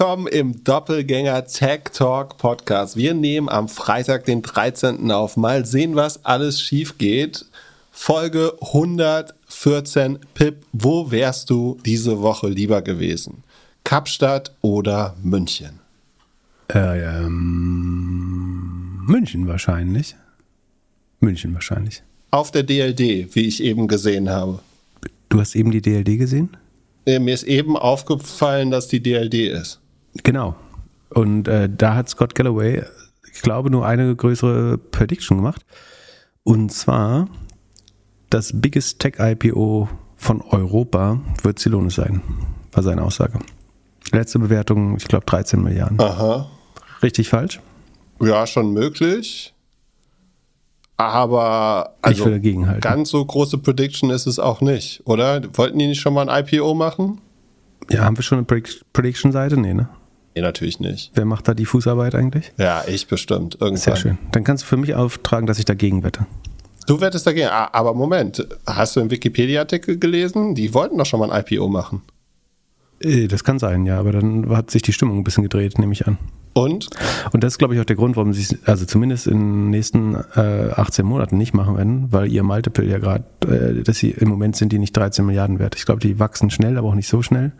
[0.00, 2.96] willkommen im Doppelgänger Tech Talk Podcast.
[2.96, 5.10] Wir nehmen am Freitag, den 13.
[5.10, 5.36] auf.
[5.36, 7.44] Mal sehen, was alles schief geht.
[7.90, 10.20] Folge 114.
[10.32, 13.42] Pip, wo wärst du diese Woche lieber gewesen?
[13.84, 15.80] Kapstadt oder München?
[16.72, 20.16] Äh, ähm, München wahrscheinlich.
[21.20, 22.02] München wahrscheinlich.
[22.30, 24.60] Auf der DLD, wie ich eben gesehen habe.
[25.28, 26.56] Du hast eben die DLD gesehen?
[27.04, 29.79] Äh, mir ist eben aufgefallen, dass die DLD ist.
[30.22, 30.56] Genau.
[31.10, 32.84] Und äh, da hat Scott Galloway,
[33.32, 35.64] ich glaube, nur eine größere Prediction gemacht.
[36.42, 37.28] Und zwar,
[38.30, 42.22] das Biggest Tech IPO von Europa wird Celonis sein,
[42.72, 43.38] war seine Aussage.
[44.12, 46.00] Letzte Bewertung, ich glaube, 13 Milliarden.
[46.00, 46.48] Aha.
[47.02, 47.60] Richtig falsch?
[48.20, 49.54] Ja, schon möglich.
[50.96, 52.82] Aber also ich will dagegenhalten.
[52.82, 55.40] ganz so große Prediction ist es auch nicht, oder?
[55.54, 57.22] Wollten die nicht schon mal ein IPO machen?
[57.88, 59.56] Ja, haben wir schon eine Prediction-Seite?
[59.58, 59.88] Nee, ne?
[60.34, 61.10] Nee, natürlich nicht.
[61.14, 62.52] Wer macht da die Fußarbeit eigentlich?
[62.56, 63.54] Ja, ich bestimmt.
[63.60, 63.76] Irgendwann.
[63.78, 64.18] Sehr schön.
[64.32, 66.26] Dann kannst du für mich auftragen, dass ich dagegen wette.
[66.86, 67.48] Du wettest dagegen.
[67.48, 70.54] Ah, Aber Moment, hast du einen Wikipedia-Artikel gelesen?
[70.54, 72.02] Die wollten doch schon mal ein IPO machen.
[73.00, 75.92] Äh, Das kann sein, ja, aber dann hat sich die Stimmung ein bisschen gedreht, nehme
[75.92, 76.18] ich an.
[76.52, 76.90] Und?
[77.32, 79.70] Und das ist, glaube ich, auch der Grund, warum sie es, also zumindest in den
[79.70, 84.10] nächsten äh, 18 Monaten nicht machen werden, weil ihr Multiple ja gerade, äh, dass sie
[84.10, 85.76] im Moment sind die nicht 13 Milliarden wert.
[85.76, 87.52] Ich glaube, die wachsen schnell, aber auch nicht so schnell.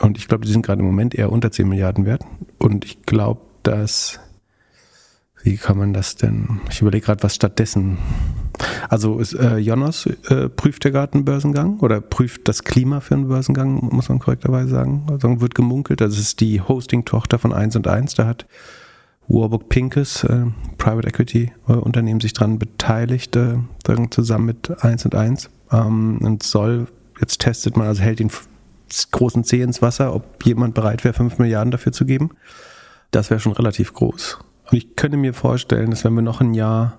[0.00, 2.22] Und ich glaube, die sind gerade im Moment eher unter 10 Milliarden wert.
[2.58, 4.20] Und ich glaube, dass,
[5.42, 6.60] wie kann man das denn?
[6.70, 7.98] Ich überlege gerade, was stattdessen.
[8.88, 13.14] Also ist, äh, Jonas äh, prüft ja gerade einen Börsengang oder prüft das Klima für
[13.14, 15.06] einen Börsengang, muss man korrekterweise sagen.
[15.10, 16.00] Also wird gemunkelt.
[16.00, 18.14] Das ist die Hosting-Tochter von 1 und 1.
[18.14, 18.46] Da hat
[19.28, 20.46] Warburg Pincus, äh,
[20.78, 23.56] Private Equity äh, Unternehmen, sich dran beteiligt, äh,
[24.10, 25.50] zusammen mit 1 und 1.
[25.70, 26.86] Ähm, und soll,
[27.20, 28.48] jetzt testet man, also hält f-
[29.10, 32.30] großen Zeh ins Wasser, ob jemand bereit wäre, 5 Milliarden dafür zu geben.
[33.10, 34.38] Das wäre schon relativ groß.
[34.70, 36.98] Und ich könnte mir vorstellen, dass wenn wir noch ein Jahr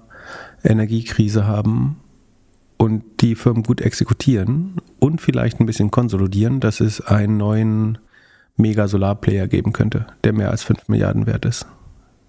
[0.63, 1.97] Energiekrise haben
[2.77, 7.97] und die Firmen gut exekutieren und vielleicht ein bisschen konsolidieren, dass es einen neuen
[8.57, 11.65] Mega-Solar-Player geben könnte, der mehr als 5 Milliarden wert ist.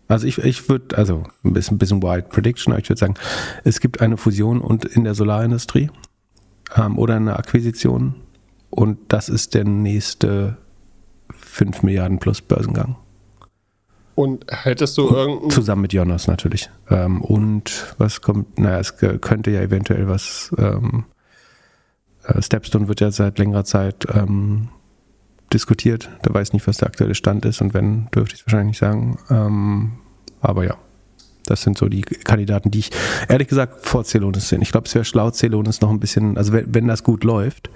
[0.09, 3.15] Also ich, ich würde, also ein bisschen, bisschen Wild Prediction, aber ich würde sagen,
[3.63, 5.91] es gibt eine Fusion und in der Solarindustrie
[6.77, 8.15] ähm, oder eine Akquisition
[8.71, 10.57] und das ist der nächste
[11.31, 12.97] 5 Milliarden plus Börsengang.
[14.15, 15.51] Und hättest du irgendein.
[15.51, 16.69] Zusammen mit Jonas natürlich.
[16.91, 21.05] Ähm, und was kommt, naja, es könnte ja eventuell was, ähm,
[22.25, 24.69] äh, Stepstone wird ja seit längerer Zeit ähm,
[25.53, 26.11] diskutiert.
[26.23, 28.79] Da weiß nicht, was der aktuelle Stand ist und wenn, dürfte ich es wahrscheinlich nicht
[28.79, 29.19] sagen.
[29.31, 29.93] Ähm,
[30.41, 30.77] aber ja,
[31.47, 32.91] das sind so die Kandidaten, die ich
[33.29, 34.63] ehrlich gesagt vor Celonis sind.
[34.63, 37.71] Ich glaube, es wäre schlau, Celonis noch ein bisschen, also wenn, wenn das gut läuft,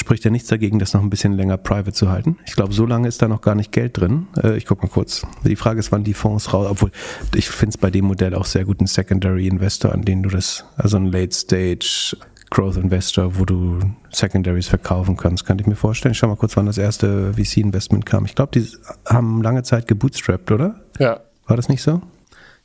[0.00, 2.36] spricht ja nichts dagegen, das noch ein bisschen länger private zu halten.
[2.46, 4.26] Ich glaube, so lange ist da noch gar nicht Geld drin.
[4.42, 5.26] Äh, ich gucke mal kurz.
[5.44, 6.90] Die Frage ist, wann die Fonds raus, obwohl
[7.34, 10.30] ich finde es bei dem Modell auch sehr gut, einen Secondary Investor, an den du
[10.30, 12.16] das, also ein Late Stage
[12.50, 13.78] Growth Investor, wo du
[14.10, 16.12] Secondaries verkaufen kannst, kann ich mir vorstellen.
[16.12, 18.24] Ich schau mal kurz, wann das erste VC-Investment kam.
[18.24, 18.66] Ich glaube, die
[19.06, 20.80] haben lange Zeit gebootstrapped, oder?
[20.98, 21.20] Ja.
[21.46, 22.02] War das nicht so?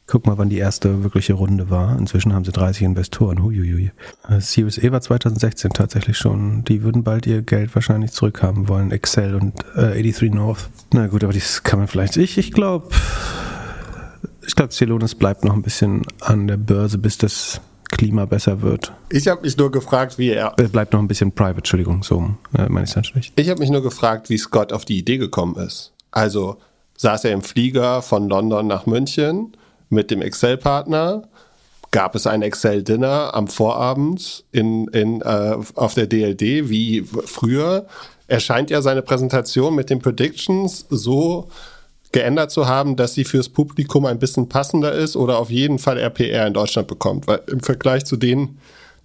[0.07, 1.97] Guck mal, wann die erste wirkliche Runde war.
[1.97, 3.41] Inzwischen haben sie 30 Investoren.
[3.41, 3.91] Huiuiui.
[4.29, 6.63] Äh, Series E war 2016 tatsächlich schon.
[6.63, 8.91] Die würden bald ihr Geld wahrscheinlich zurückhaben wollen.
[8.91, 10.69] Excel und äh, 83 North.
[10.93, 12.17] Na gut, aber das kann man vielleicht.
[12.17, 12.89] Ich, ich glaube,
[14.45, 18.93] ich glaube, Celonis bleibt noch ein bisschen an der Börse, bis das Klima besser wird.
[19.09, 20.53] Ich habe mich nur gefragt, wie er.
[20.59, 23.33] Äh, bleibt noch ein bisschen private, Entschuldigung, so äh, meine ich es natürlich.
[23.35, 25.93] Ich habe mich nur gefragt, wie Scott auf die Idee gekommen ist.
[26.11, 26.57] Also
[26.97, 29.55] saß er im Flieger von London nach München
[29.89, 31.23] mit dem Excel-Partner.
[31.91, 37.85] Gab es ein Excel-Dinner am Vorabend in, in, äh, auf der DLD wie früher?
[38.27, 41.47] Er scheint ja seine Präsentation mit den Predictions so
[42.11, 45.97] geändert zu haben, dass sie fürs Publikum ein bisschen passender ist oder auf jeden Fall
[45.97, 47.27] RPR in Deutschland bekommt.
[47.27, 48.57] Weil im Vergleich zu den,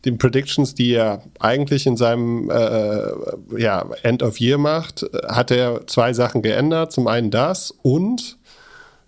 [0.04, 5.86] den Predictions, die er eigentlich in seinem äh, ja, End of Year macht, hat er
[5.86, 6.92] zwei Sachen geändert.
[6.92, 8.38] Zum einen das und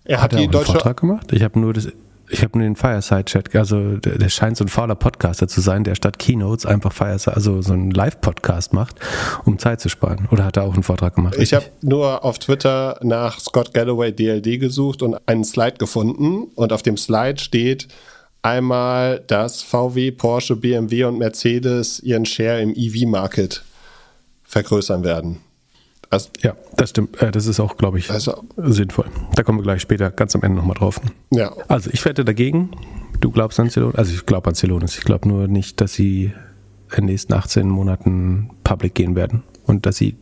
[0.04, 0.72] er hat, Hat er die auch einen deutsche.
[0.72, 1.32] Vortrag gemacht?
[1.32, 1.88] Ich habe nur das,
[2.32, 5.84] ich habe nur den Fireside-Chat, also der, der scheint so ein fauler Podcaster zu sein,
[5.84, 8.96] der statt Keynotes einfach Fireside, also so einen Live-Podcast macht,
[9.44, 10.28] um Zeit zu sparen.
[10.30, 11.36] Oder hat er auch einen Vortrag gemacht?
[11.38, 16.50] Ich habe nur auf Twitter nach Scott Galloway DLD gesucht und einen Slide gefunden.
[16.54, 17.88] Und auf dem Slide steht
[18.40, 23.62] einmal, dass VW, Porsche, BMW und Mercedes ihren Share im EV-Market
[24.44, 25.40] vergrößern werden.
[26.12, 27.20] Also, ja, das stimmt.
[27.22, 29.06] Äh, Das ist auch, glaube ich, Also- sinnvoll.
[29.34, 31.00] Da kommen wir gleich später ganz am Ende nochmal drauf.
[31.30, 31.52] ja.
[31.68, 32.70] Also ich wette dagegen.
[33.20, 33.96] Du glaubst an Celonis?
[33.96, 34.96] Also ich glaube an Celonis.
[34.98, 36.32] Ich glaube nur nicht, dass sie
[36.90, 40.16] in den nächsten 18 Monaten public gehen werden und dass sie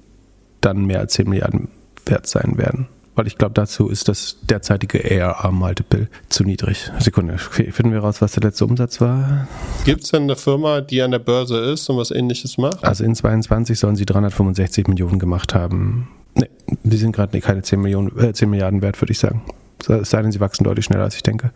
[0.60, 1.68] dann mehr als 10 Milliarden
[2.06, 2.86] wert sein werden.
[3.14, 6.90] Weil ich glaube, dazu ist das derzeitige ARR-Multiple zu niedrig.
[7.00, 9.48] Sekunde, finden wir raus, was der letzte Umsatz war?
[9.84, 12.84] Gibt es denn eine Firma, die an der Börse ist und was ähnliches macht?
[12.84, 16.08] Also in 22 sollen sie 365 Millionen gemacht haben.
[16.34, 16.48] Nee,
[16.84, 19.42] die sind gerade keine 10, Millionen, äh, 10 Milliarden wert, würde ich sagen.
[19.88, 21.50] Es sei denn, sie wachsen deutlich schneller, als ich denke.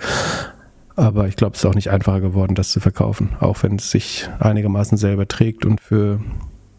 [0.97, 3.91] Aber ich glaube, es ist auch nicht einfacher geworden, das zu verkaufen, auch wenn es
[3.91, 6.21] sich einigermaßen selber trägt und für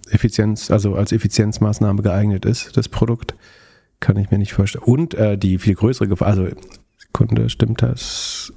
[0.10, 3.36] Effizienz, also als Effizienzmaßnahme geeignet ist, das Produkt,
[4.00, 4.84] kann ich mir nicht vorstellen.
[4.84, 6.48] Und äh, die viel größere Gefahr, also
[6.98, 8.54] Sekunde, stimmt das?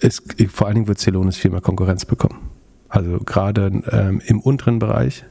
[0.00, 2.50] Ist, vor allen Dingen wird Celonis viel mehr Konkurrenz bekommen.
[2.88, 5.24] Also gerade ähm, im unteren Bereich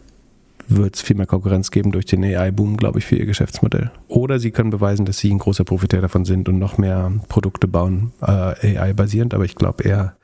[0.68, 3.92] wird es viel mehr Konkurrenz geben durch den AI-Boom, glaube ich, für ihr Geschäftsmodell.
[4.08, 7.68] Oder sie können beweisen, dass sie ein großer Profiteur davon sind und noch mehr Produkte
[7.68, 10.16] bauen, äh, AI-basierend, aber ich glaube eher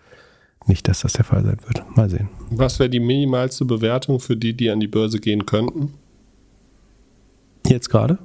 [0.66, 1.84] nicht, dass das der Fall sein wird.
[1.96, 2.30] Mal sehen.
[2.50, 5.94] Was wäre die minimalste Bewertung für die, die an die Börse gehen könnten?
[7.66, 8.20] Jetzt gerade?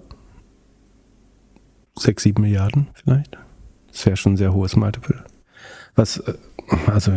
[1.96, 3.38] Sechs, sieben Milliarden vielleicht?
[3.88, 5.24] Das wäre schon ein sehr hohes Multiple.
[5.94, 6.34] Was, äh,
[6.86, 7.12] also,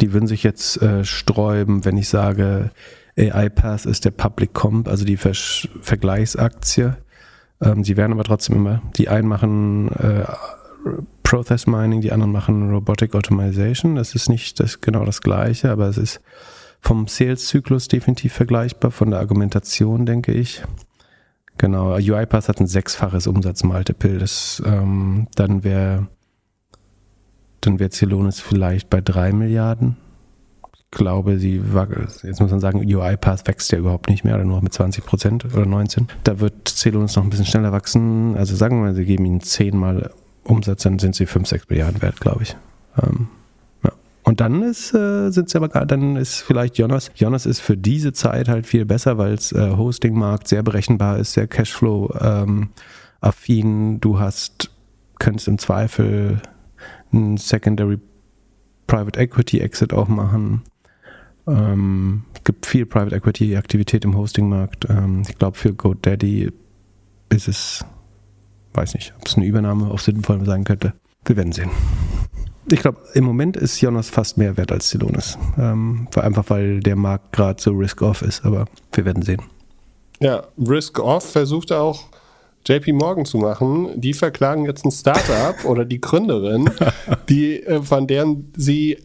[0.00, 2.70] die würden sich jetzt äh, sträuben, wenn ich sage,
[3.16, 6.94] AI Path ist der Public Comp, also die Ver Vergleichsaktie.
[7.60, 10.24] Ähm, sie werden aber trotzdem immer, die einen machen äh,
[11.22, 13.96] Process Mining, die anderen machen Robotic Automation.
[13.96, 16.20] Das ist nicht das, genau das Gleiche, aber es ist
[16.80, 20.62] vom Sales-Zyklus definitiv vergleichbar, von der Argumentation, denke ich.
[21.64, 24.18] Genau, UiPath hat ein sechsfaches Umsatzmultiple.
[24.18, 26.08] Das, ähm, dann wäre
[27.62, 29.96] dann wäre Celonis vielleicht bei drei Milliarden
[30.90, 34.74] glaube, sie jetzt muss man sagen, UiPath wächst ja überhaupt nicht mehr oder nur mit
[34.74, 36.08] 20 Prozent oder 19.
[36.22, 38.36] Da wird Celonis noch ein bisschen schneller wachsen.
[38.36, 40.10] Also sagen wir, sie geben ihnen zehnmal
[40.44, 42.56] Umsatz, dann sind sie 5, 6 Milliarden wert, glaube ich.
[43.02, 43.28] Ähm.
[44.24, 47.10] Und dann ist, äh, sind sie aber dann ist vielleicht Jonas.
[47.14, 51.34] Jonas ist für diese Zeit halt viel besser, weil es äh, Hosting-Markt sehr berechenbar ist,
[51.34, 52.70] sehr Cashflow-affin.
[53.58, 54.70] Ähm, du hast,
[55.18, 56.40] könntest im Zweifel
[57.12, 57.98] ein Secondary
[58.86, 60.62] Private Equity Exit auch machen.
[61.46, 64.86] Ähm, es gibt viel Private Equity Aktivität im Hosting-Markt.
[64.88, 66.50] Ähm, ich glaube, für GoDaddy
[67.28, 67.84] ist es,
[68.72, 70.94] weiß nicht, ob es eine Übernahme auch sinnvoll sein könnte.
[71.26, 71.70] Wir werden sehen.
[72.70, 75.38] Ich glaube, im Moment ist Jonas fast mehr wert als Celonis.
[75.58, 79.42] Ähm, einfach weil der Markt gerade so risk-off ist, aber wir werden sehen.
[80.20, 82.04] Ja, risk-off versucht auch
[82.66, 84.00] JP Morgan zu machen.
[84.00, 86.70] Die verklagen jetzt ein Startup oder die Gründerin,
[87.28, 88.98] die, äh, von deren sie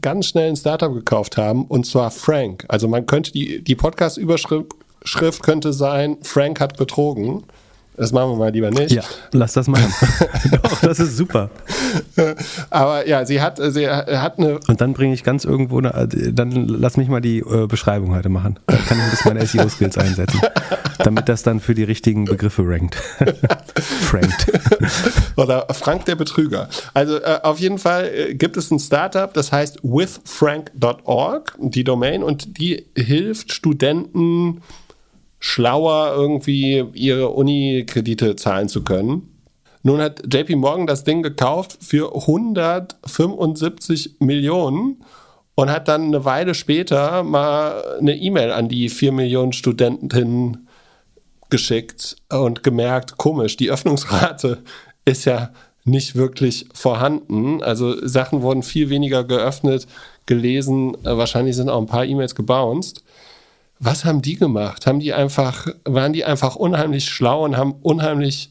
[0.00, 2.64] ganz schnell ein Startup gekauft haben, und zwar Frank.
[2.68, 7.44] Also man könnte die, die Podcast-Überschrift könnte sein, Frank hat betrogen.
[7.96, 8.90] Das machen wir mal lieber nicht.
[8.90, 9.02] Ja,
[9.32, 9.92] lass das machen.
[10.62, 11.50] Doch, das ist super.
[12.70, 14.58] Aber ja, sie hat, sie hat eine.
[14.66, 18.28] Und dann bringe ich ganz irgendwo, eine, dann lass mich mal die äh, Beschreibung heute
[18.28, 18.58] machen.
[18.66, 20.40] Da kann ich ein bisschen meine SEO-Skills einsetzen,
[20.98, 22.96] damit das dann für die richtigen Begriffe rankt.
[23.76, 24.50] Frankt.
[25.36, 26.68] Oder Frank der Betrüger.
[26.94, 32.24] Also äh, auf jeden Fall äh, gibt es ein Startup, das heißt withfrank.org, die Domain,
[32.24, 34.62] und die hilft Studenten
[35.44, 39.28] schlauer irgendwie ihre Uni-Kredite zahlen zu können.
[39.82, 45.04] Nun hat JP Morgan das Ding gekauft für 175 Millionen
[45.54, 50.66] und hat dann eine Weile später mal eine E-Mail an die 4 Millionen Studentinnen
[51.50, 54.62] geschickt und gemerkt, komisch, die Öffnungsrate
[55.04, 55.50] ist ja
[55.84, 57.62] nicht wirklich vorhanden.
[57.62, 59.86] Also Sachen wurden viel weniger geöffnet,
[60.24, 63.03] gelesen, wahrscheinlich sind auch ein paar E-Mails gebounced
[63.78, 64.86] was haben die gemacht?
[64.86, 68.50] Haben die einfach, waren die einfach unheimlich schlau und haben unheimlich,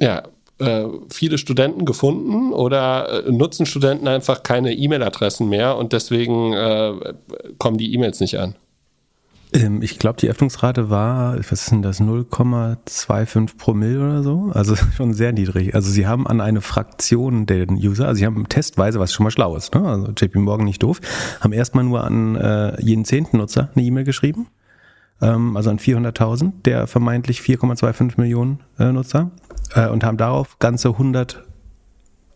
[0.00, 0.22] ja,
[0.58, 7.14] äh, viele Studenten gefunden oder äh, nutzen Studenten einfach keine E-Mail-Adressen mehr und deswegen äh,
[7.58, 8.54] kommen die E-Mails nicht an?
[9.54, 14.50] Ähm, ich glaube, die Öffnungsrate war, was ist denn das, 0,25 Promille oder so?
[14.52, 15.74] Also schon sehr niedrig.
[15.74, 19.30] Also sie haben an eine Fraktion der User, also sie haben testweise, was schon mal
[19.30, 19.86] schlau ist, ne?
[19.86, 21.00] also JP Morgan nicht doof,
[21.40, 24.48] haben erstmal nur an äh, jeden zehnten Nutzer eine E-Mail geschrieben.
[25.22, 29.30] Ähm, also an 400.000 der vermeintlich 4,25 Millionen äh, Nutzer
[29.74, 31.44] äh, und haben darauf ganze 100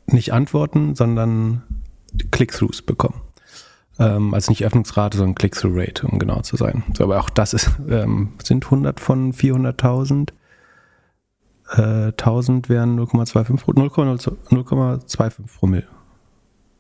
[0.07, 1.63] nicht Antworten, sondern
[2.31, 3.21] Click-Throughs bekommen.
[3.99, 6.85] Ähm, also nicht Öffnungsrate, sondern Click-Through-Rate, um genau zu sein.
[6.97, 10.31] So, aber auch das ist, ähm, sind 100 von 400.000.
[11.71, 15.87] Äh, 1000 wären 0,25 0,25 Promille.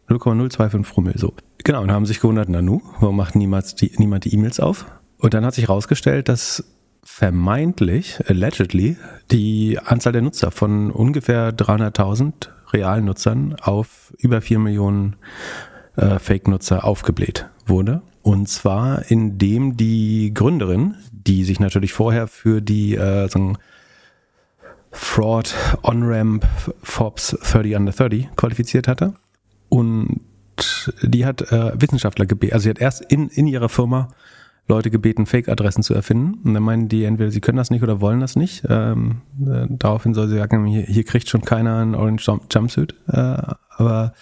[0.08, 1.34] 0,025 Promille, so.
[1.64, 4.86] Genau, und haben sich gewundert, Nanu, warum macht niemand die, niemand die E-Mails auf?
[5.18, 6.64] Und dann hat sich herausgestellt, dass
[7.02, 8.96] vermeintlich, allegedly,
[9.30, 15.16] die Anzahl der Nutzer von ungefähr 300.000 realen Nutzern auf über 4 Millionen
[15.98, 18.02] äh, Fake-Nutzer aufgebläht wurde.
[18.22, 23.54] Und zwar indem die Gründerin, die sich natürlich vorher für die äh, so
[24.90, 26.46] Fraud On-Ramp
[26.82, 29.14] Forbes 30 Under 30 qualifiziert hatte.
[29.68, 30.20] Und
[31.02, 34.08] die hat äh, Wissenschaftler gebeten, also sie hat erst in, in ihrer Firma
[34.66, 36.40] Leute gebeten, Fake-Adressen zu erfinden.
[36.44, 38.64] Und dann meinen die entweder, sie können das nicht oder wollen das nicht.
[38.68, 42.94] Ähm, äh, daraufhin soll sie sagen, hier, hier, kriegt schon keiner einen Orange Jumpsuit.
[43.08, 43.36] Äh,
[43.76, 44.12] aber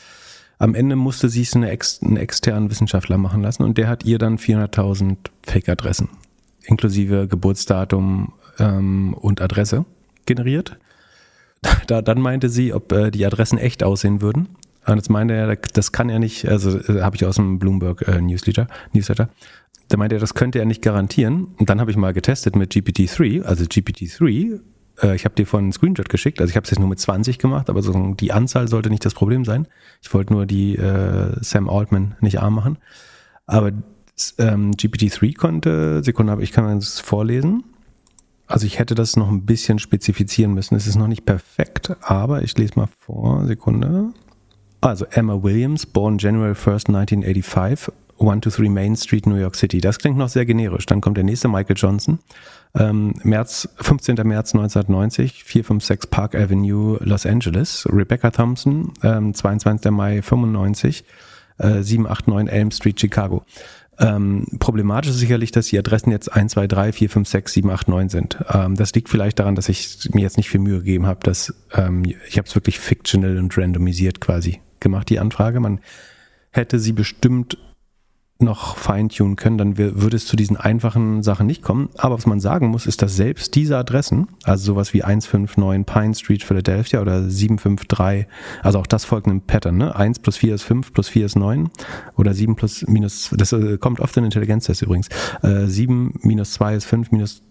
[0.58, 4.04] am Ende musste sie es eine ex, einen externen Wissenschaftler machen lassen und der hat
[4.04, 6.08] ihr dann 400.000 Fake-Adressen
[6.66, 9.84] inklusive Geburtsdatum ähm, und Adresse
[10.26, 10.76] generiert.
[11.86, 14.48] Da, dann meinte sie, ob äh, die Adressen echt aussehen würden.
[14.86, 18.06] Und jetzt meinte er, das kann er nicht, also äh, habe ich aus dem Bloomberg
[18.06, 19.30] äh, Newsletter, Newsletter.
[19.88, 21.48] Da meinte er, das könnte er nicht garantieren.
[21.58, 23.42] Und dann habe ich mal getestet mit GPT-3.
[23.42, 24.60] Also GPT-3, äh,
[25.02, 26.40] ich habe dir vorhin einen Screenshot geschickt.
[26.40, 27.82] Also ich habe es jetzt nur mit 20 gemacht, aber
[28.14, 29.66] die Anzahl sollte nicht das Problem sein.
[30.02, 32.78] Ich wollte nur die äh, Sam Altman nicht arm machen.
[33.46, 33.72] Aber
[34.38, 37.64] ähm, GPT-3 konnte, Sekunde, aber ich kann es vorlesen.
[38.46, 40.76] Also ich hätte das noch ein bisschen spezifizieren müssen.
[40.76, 43.44] Es ist noch nicht perfekt, aber ich lese mal vor.
[43.44, 44.12] Sekunde.
[44.80, 49.80] Also Emma Williams, born January 1st, 1985, 123 Main Street, New York City.
[49.80, 50.86] Das klingt noch sehr generisch.
[50.86, 52.20] Dann kommt der nächste Michael Johnson.
[52.78, 54.16] Ähm, März, 15.
[54.24, 57.86] März 1990, 456 Park Avenue, Los Angeles.
[57.90, 59.90] Rebecca Thompson, ähm, 22.
[59.90, 61.04] Mai 95,
[61.58, 63.44] äh, 789 Elm Street, Chicago.
[63.98, 67.70] Ähm, problematisch ist sicherlich, dass die Adressen jetzt 1, 2, 3, 4, 5, 6, 7,
[67.70, 68.38] 8, 9 sind.
[68.52, 71.54] Ähm, das liegt vielleicht daran, dass ich mir jetzt nicht viel Mühe gegeben habe, dass
[71.72, 75.60] ähm, ich habe es wirklich fictional und randomisiert quasi gemacht, die Anfrage.
[75.60, 75.80] Man
[76.50, 77.56] hätte sie bestimmt
[78.38, 81.88] noch feintunen können, dann würde es zu diesen einfachen Sachen nicht kommen.
[81.96, 86.14] Aber was man sagen muss, ist, dass selbst diese Adressen, also sowas wie 159 Pine
[86.14, 88.26] Street, Philadelphia oder 753,
[88.62, 89.96] also auch das folgt einem Pattern, ne?
[89.96, 91.70] 1 plus 4 ist 5 plus 4 ist 9
[92.16, 95.08] oder 7 plus minus, das äh, kommt oft in Intelligenztest übrigens,
[95.42, 97.42] äh, 7 minus 2 ist 5 minus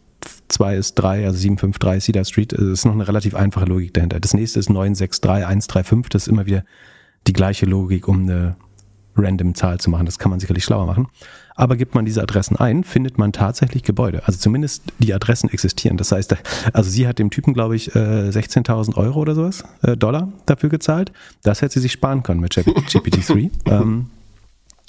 [0.50, 4.20] 2 ist 3, also 753 Cedar Street, das ist noch eine relativ einfache Logik dahinter.
[4.20, 6.64] Das nächste ist 963 135, das ist immer wieder
[7.28, 8.56] die gleiche Logik, um eine
[9.16, 10.06] random Zahl zu machen.
[10.06, 11.08] Das kann man sicherlich schlauer machen.
[11.56, 14.24] Aber gibt man diese Adressen ein, findet man tatsächlich Gebäude.
[14.26, 15.96] Also zumindest die Adressen existieren.
[15.96, 16.36] Das heißt,
[16.74, 20.70] also sie hat dem Typen, glaube ich, 16.000 äh, Euro oder sowas, äh, Dollar dafür
[20.70, 21.14] gezahlt.
[21.44, 23.52] Das hätte sie sich sparen können mit GPT-3.
[23.68, 24.08] ähm,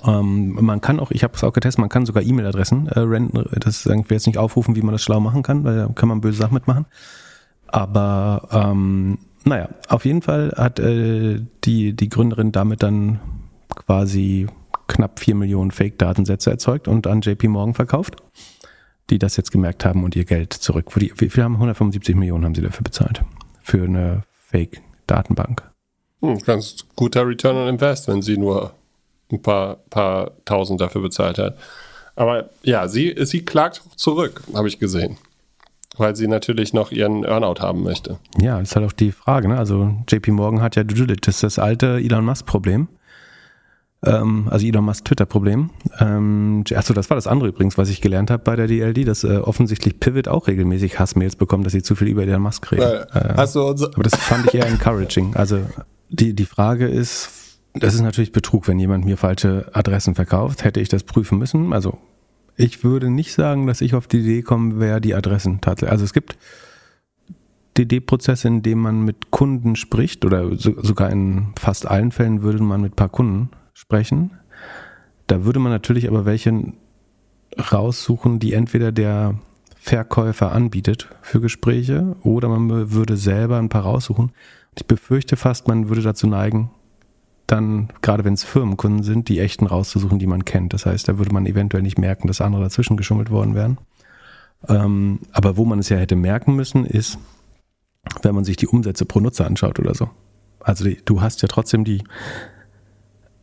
[0.05, 3.45] ähm, man kann auch, ich habe es auch getestet, man kann sogar E-Mail-Adressen äh, renten.
[3.61, 6.21] Das will jetzt nicht aufrufen, wie man das schlau machen kann, weil da kann man
[6.21, 6.87] böse Sachen mitmachen.
[7.69, 13.21] Aber ähm, naja, auf jeden Fall hat äh, die, die Gründerin damit dann
[13.69, 14.47] quasi
[14.89, 18.17] knapp 4 Millionen Fake-Datensätze erzeugt und an JP Morgan verkauft,
[19.11, 20.91] die das jetzt gemerkt haben und ihr Geld zurück.
[20.97, 23.23] Wie viel haben 175 Millionen haben sie dafür bezahlt?
[23.63, 25.63] Für eine Fake-Datenbank.
[26.23, 28.73] Hm, ganz guter Return on Invest, wenn sie nur
[29.31, 31.59] ein paar, paar Tausend dafür bezahlt hat.
[32.15, 35.19] Aber ja, sie, sie klagt zurück, habe ich gesehen.
[35.99, 38.19] Weil sie natürlich noch ihren Earnout haben möchte.
[38.39, 39.49] Ja, das ist halt auch die Frage.
[39.49, 39.59] Ne?
[39.59, 42.89] Also JP Morgan hat ja das ist das alte Elon Musk-Problem
[44.05, 45.71] ähm, also Elon Musk Twitter-Problem.
[45.99, 49.25] Ähm, achso, das war das andere übrigens, was ich gelernt habe bei der DLD, dass
[49.25, 52.83] äh, offensichtlich Pivot auch regelmäßig Hassmails bekommt, dass sie zu viel über Elon Musk reden.
[52.83, 55.35] Äh, hast du aber das fand ich eher encouraging.
[55.35, 55.61] Also
[56.11, 57.31] die, die Frage ist,
[57.75, 60.65] das ist natürlich Betrug, wenn jemand mir falsche Adressen verkauft.
[60.65, 61.73] Hätte ich das prüfen müssen?
[61.73, 61.99] Also
[62.57, 65.93] ich würde nicht sagen, dass ich auf die Idee kommen wäre, die Adressen tatsächlich.
[65.93, 66.37] Also es gibt
[67.77, 72.63] DD-Prozesse, in denen man mit Kunden spricht oder so, sogar in fast allen Fällen würde
[72.63, 74.31] man mit ein paar Kunden sprechen.
[75.27, 76.73] Da würde man natürlich aber welche
[77.73, 79.35] raussuchen, die entweder der
[79.77, 84.33] Verkäufer anbietet für Gespräche oder man würde selber ein paar raussuchen.
[84.77, 86.71] Ich befürchte fast, man würde dazu neigen,
[87.47, 90.73] dann, gerade wenn es Firmenkunden sind, die echten rauszusuchen, die man kennt.
[90.73, 93.79] Das heißt, da würde man eventuell nicht merken, dass andere dazwischen geschummelt worden wären.
[94.69, 97.19] Ähm, aber wo man es ja hätte merken müssen, ist,
[98.23, 100.11] wenn man sich die Umsätze pro Nutzer anschaut oder so.
[100.61, 102.03] Also die, du hast ja trotzdem die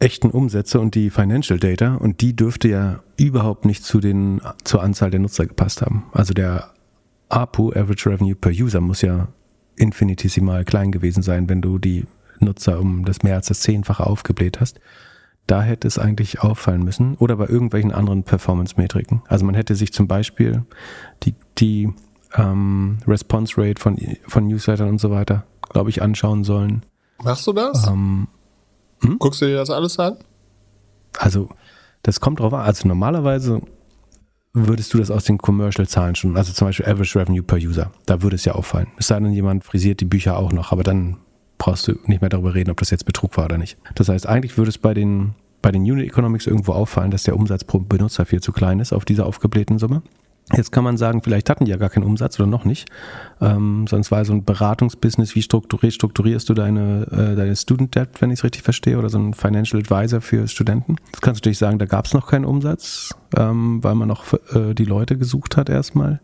[0.03, 4.83] echten Umsätze und die Financial Data und die dürfte ja überhaupt nicht zu den, zur
[4.83, 6.05] Anzahl der Nutzer gepasst haben.
[6.11, 6.71] Also der
[7.29, 9.29] APU, Average Revenue per User, muss ja
[9.77, 12.05] infinitesimal klein gewesen sein, wenn du die
[12.39, 14.79] Nutzer um das mehr als das Zehnfache aufgebläht hast.
[15.47, 19.23] Da hätte es eigentlich auffallen müssen oder bei irgendwelchen anderen Performance-Metriken.
[19.27, 20.63] Also man hätte sich zum Beispiel
[21.23, 21.93] die, die
[22.35, 26.85] ähm, Response Rate von, von Newslettern und so weiter, glaube ich, anschauen sollen.
[27.23, 27.87] Machst du das?
[27.87, 28.27] Ähm,
[29.03, 29.19] hm?
[29.19, 30.17] Guckst du dir das alles an?
[31.17, 31.49] Also,
[32.01, 32.61] das kommt drauf an.
[32.61, 33.61] Also normalerweise
[34.53, 38.21] würdest du das aus den Commercial-Zahlen schon, also zum Beispiel Average Revenue per User, da
[38.21, 38.87] würde es ja auffallen.
[38.97, 41.17] Es sei denn, jemand frisiert die Bücher auch noch, aber dann
[41.57, 43.77] brauchst du nicht mehr darüber reden, ob das jetzt Betrug war oder nicht.
[43.95, 47.35] Das heißt, eigentlich würde es bei den, bei den Unit Economics irgendwo auffallen, dass der
[47.35, 50.03] Umsatz pro Benutzer viel zu klein ist auf dieser aufgeblähten Summe.
[50.51, 52.89] Jetzt kann man sagen, vielleicht hatten die ja gar keinen Umsatz oder noch nicht.
[53.39, 58.29] Ähm, sonst war so ein Beratungsbusiness, wie strukturierst du deine, äh, deine Student Debt, wenn
[58.29, 60.97] ich es richtig verstehe, oder so ein Financial Advisor für Studenten.
[61.07, 64.33] Jetzt kannst du natürlich sagen, da gab es noch keinen Umsatz, ähm, weil man noch
[64.53, 66.19] äh, die Leute gesucht hat erstmal.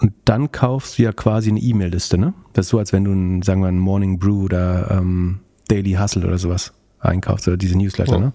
[0.00, 2.34] Und dann kaufst du ja quasi eine E-Mail-Liste, ne?
[2.54, 5.92] Das ist so, als wenn du, ein, sagen wir, ein Morning Brew oder ähm, Daily
[5.92, 8.20] Hustle oder sowas einkaufst oder diese Newsletter, oh.
[8.20, 8.32] ne?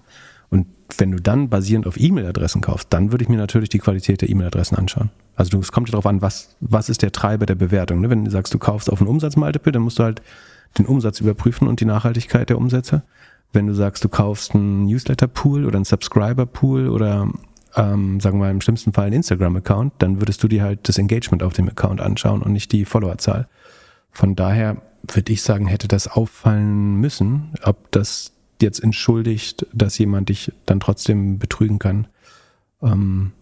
[0.98, 4.28] Wenn du dann basierend auf E-Mail-Adressen kaufst, dann würde ich mir natürlich die Qualität der
[4.28, 5.10] E-Mail-Adressen anschauen.
[5.36, 8.00] Also es kommt ja darauf an, was, was ist der Treiber der Bewertung.
[8.00, 8.10] Ne?
[8.10, 10.22] Wenn du sagst, du kaufst auf ein Umsatzmultiple, dann musst du halt
[10.78, 13.02] den Umsatz überprüfen und die Nachhaltigkeit der Umsätze.
[13.52, 17.28] Wenn du sagst, du kaufst einen Newsletter-Pool oder einen Subscriber-Pool oder
[17.76, 20.98] ähm, sagen wir mal im schlimmsten Fall einen Instagram-Account, dann würdest du dir halt das
[20.98, 23.48] Engagement auf dem Account anschauen und nicht die Followerzahl.
[24.10, 28.32] Von daher würde ich sagen, hätte das auffallen müssen, ob das
[28.62, 32.06] jetzt entschuldigt, dass jemand dich dann trotzdem betrügen kann.
[32.82, 33.32] Ähm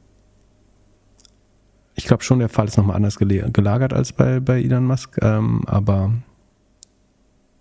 [1.94, 5.62] ich glaube schon, der Fall ist nochmal anders gelagert als bei, bei Elon Musk, ähm,
[5.66, 6.12] aber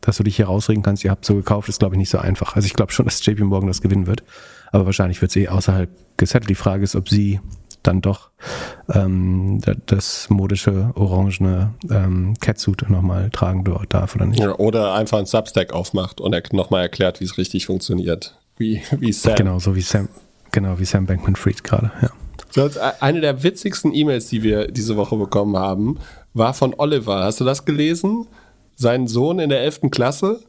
[0.01, 2.19] dass du dich hier rausregen kannst, ihr habt so gekauft, ist glaube ich nicht so
[2.19, 2.55] einfach.
[2.55, 4.23] Also ich glaube schon, dass JP Morgan das gewinnen wird,
[4.71, 6.49] aber wahrscheinlich wird es eh außerhalb gesettelt.
[6.51, 7.39] Die Frage ist, ob sie
[7.87, 8.29] dann doch
[8.93, 14.41] ähm, das modische orangene ähm, Catsuit nochmal tragen darf oder nicht.
[14.41, 18.37] Oder einfach ein Substack aufmacht und er nochmal erklärt, wie es richtig funktioniert.
[18.57, 19.35] Wie, wie Sam.
[19.35, 20.09] Genau, so wie Sam,
[20.51, 22.09] genau, wie Sam Bankman-Fried gerade, ja.
[22.49, 22.69] So,
[23.01, 25.99] eine der witzigsten E-Mails, die wir diese Woche bekommen haben,
[26.33, 27.23] war von Oliver.
[27.23, 28.25] Hast du das gelesen?
[28.75, 29.91] Sein Sohn in der 11.
[29.91, 30.39] Klasse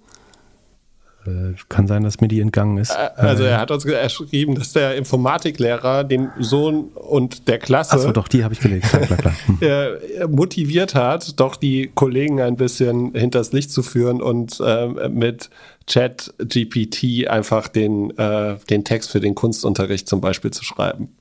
[1.29, 2.91] äh, kann sein, dass mir die entgangen ist.
[2.91, 8.29] Also er hat uns geschrieben, dass der Informatiklehrer den Sohn und der Klasse Achso, doch,
[8.29, 8.89] die habe ich gelesen.
[8.89, 9.35] Klar, klar, klar.
[9.59, 10.31] Hm.
[10.31, 15.51] motiviert hat, doch die Kollegen ein bisschen hinters Licht zu führen und äh, mit
[15.87, 21.17] Chat GPT einfach den, äh, den Text für den Kunstunterricht zum Beispiel zu schreiben.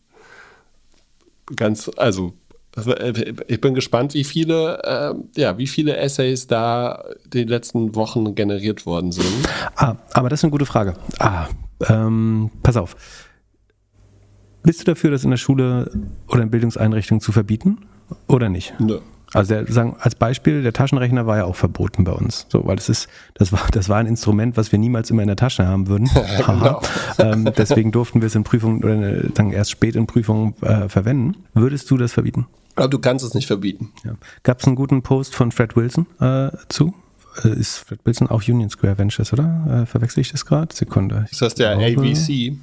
[1.55, 2.47] Ganz, also äh,
[3.48, 8.86] ich bin gespannt, wie viele, äh, ja, wie viele Essays da die letzten Wochen generiert
[8.86, 9.25] worden sind.
[9.75, 10.96] Ah, aber das ist eine gute Frage.
[11.20, 11.48] Ah,
[11.87, 12.96] ähm, pass auf.
[14.63, 15.92] Bist du dafür, das in der Schule
[16.27, 17.85] oder in Bildungseinrichtungen zu verbieten
[18.27, 18.74] oder nicht?
[18.79, 19.00] Nö.
[19.33, 22.46] Also der, sagen, als Beispiel, der Taschenrechner war ja auch verboten bei uns.
[22.50, 25.27] So, weil das ist, das war, das war ein Instrument, was wir niemals immer in
[25.27, 26.09] der Tasche haben würden.
[26.37, 26.81] genau.
[27.20, 31.44] ähm, deswegen durften wir es in Prüfungen oder dann erst spät in Prüfungen äh, verwenden.
[31.53, 32.48] Würdest du das verbieten?
[32.75, 33.92] Aber du kannst es nicht verbieten.
[34.05, 34.13] Ja.
[34.44, 36.94] Gab es einen guten Post von Fred Wilson äh, zu?
[37.44, 39.81] Äh, ist Fred Wilson auch Union Square Ventures, oder?
[39.83, 40.74] Äh, verwechsel ich das gerade?
[40.74, 41.25] Sekunde.
[41.25, 42.57] Ich das heißt der glaube, AVC.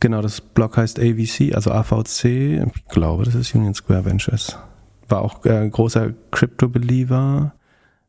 [0.00, 2.24] Genau, das Blog heißt AVC, also AVC.
[2.24, 4.58] Ich glaube, das ist Union Square Ventures.
[5.08, 7.54] War auch äh, großer Crypto-Believer.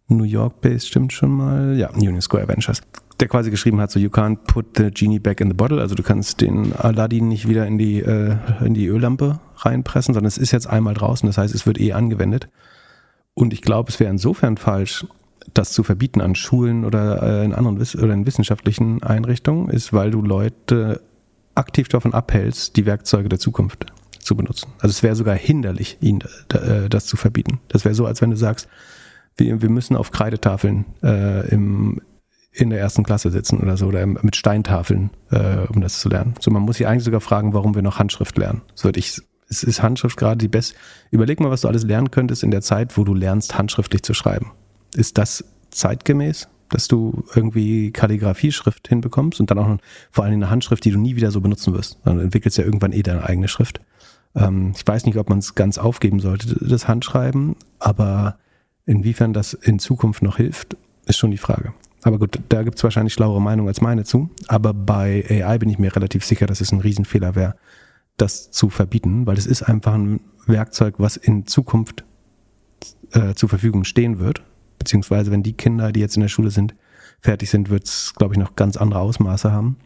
[0.07, 1.75] New York-based stimmt schon mal.
[1.77, 2.81] Ja, Union Square Ventures
[3.19, 5.95] der quasi geschrieben hat, so you can't put the genie back in the bottle, also
[5.95, 10.37] du kannst den Aladdin nicht wieder in die, äh, in die Öllampe reinpressen, sondern es
[10.37, 12.49] ist jetzt einmal draußen, das heißt, es wird eh angewendet.
[13.33, 15.05] Und ich glaube, es wäre insofern falsch,
[15.53, 20.11] das zu verbieten an Schulen oder äh, in anderen oder in wissenschaftlichen Einrichtungen, ist, weil
[20.11, 21.01] du Leute
[21.53, 23.85] aktiv davon abhältst, die Werkzeuge der Zukunft
[24.25, 24.71] zu benutzen.
[24.79, 27.59] Also es wäre sogar hinderlich, ihnen äh, das zu verbieten.
[27.67, 28.67] Das wäre so, als wenn du sagst,
[29.37, 32.01] wir, wir müssen auf Kreidetafeln äh, im
[32.57, 36.35] in der ersten Klasse sitzen oder so oder mit Steintafeln, äh, um das zu lernen.
[36.39, 38.61] So, man muss sich eigentlich sogar fragen, warum wir noch Handschrift lernen.
[38.75, 40.75] So würde ich, es ist Handschrift gerade die beste.
[41.11, 44.13] Überleg mal, was du alles lernen könntest in der Zeit, wo du lernst, handschriftlich zu
[44.13, 44.53] schreiben.
[44.95, 49.77] Ist das zeitgemäß, dass du irgendwie Kalligrafie-Schrift hinbekommst und dann auch
[50.11, 51.99] vor allem eine Handschrift, die du nie wieder so benutzen wirst.
[52.05, 53.81] Dann entwickelst ja irgendwann eh deine eigene Schrift.
[54.35, 58.37] Ähm, ich weiß nicht, ob man es ganz aufgeben sollte, das Handschreiben, aber
[58.85, 61.73] inwiefern das in Zukunft noch hilft, ist schon die Frage.
[62.03, 64.29] Aber gut, da gibt es wahrscheinlich schlauere Meinungen als meine zu.
[64.47, 67.55] Aber bei AI bin ich mir relativ sicher, dass es ein Riesenfehler wäre,
[68.17, 72.03] das zu verbieten, weil es ist einfach ein Werkzeug, was in Zukunft
[73.11, 74.43] äh, zur Verfügung stehen wird.
[74.77, 76.75] Beziehungsweise wenn die Kinder, die jetzt in der Schule sind,
[77.19, 79.77] fertig sind, wird es, glaube ich, noch ganz andere Ausmaße haben.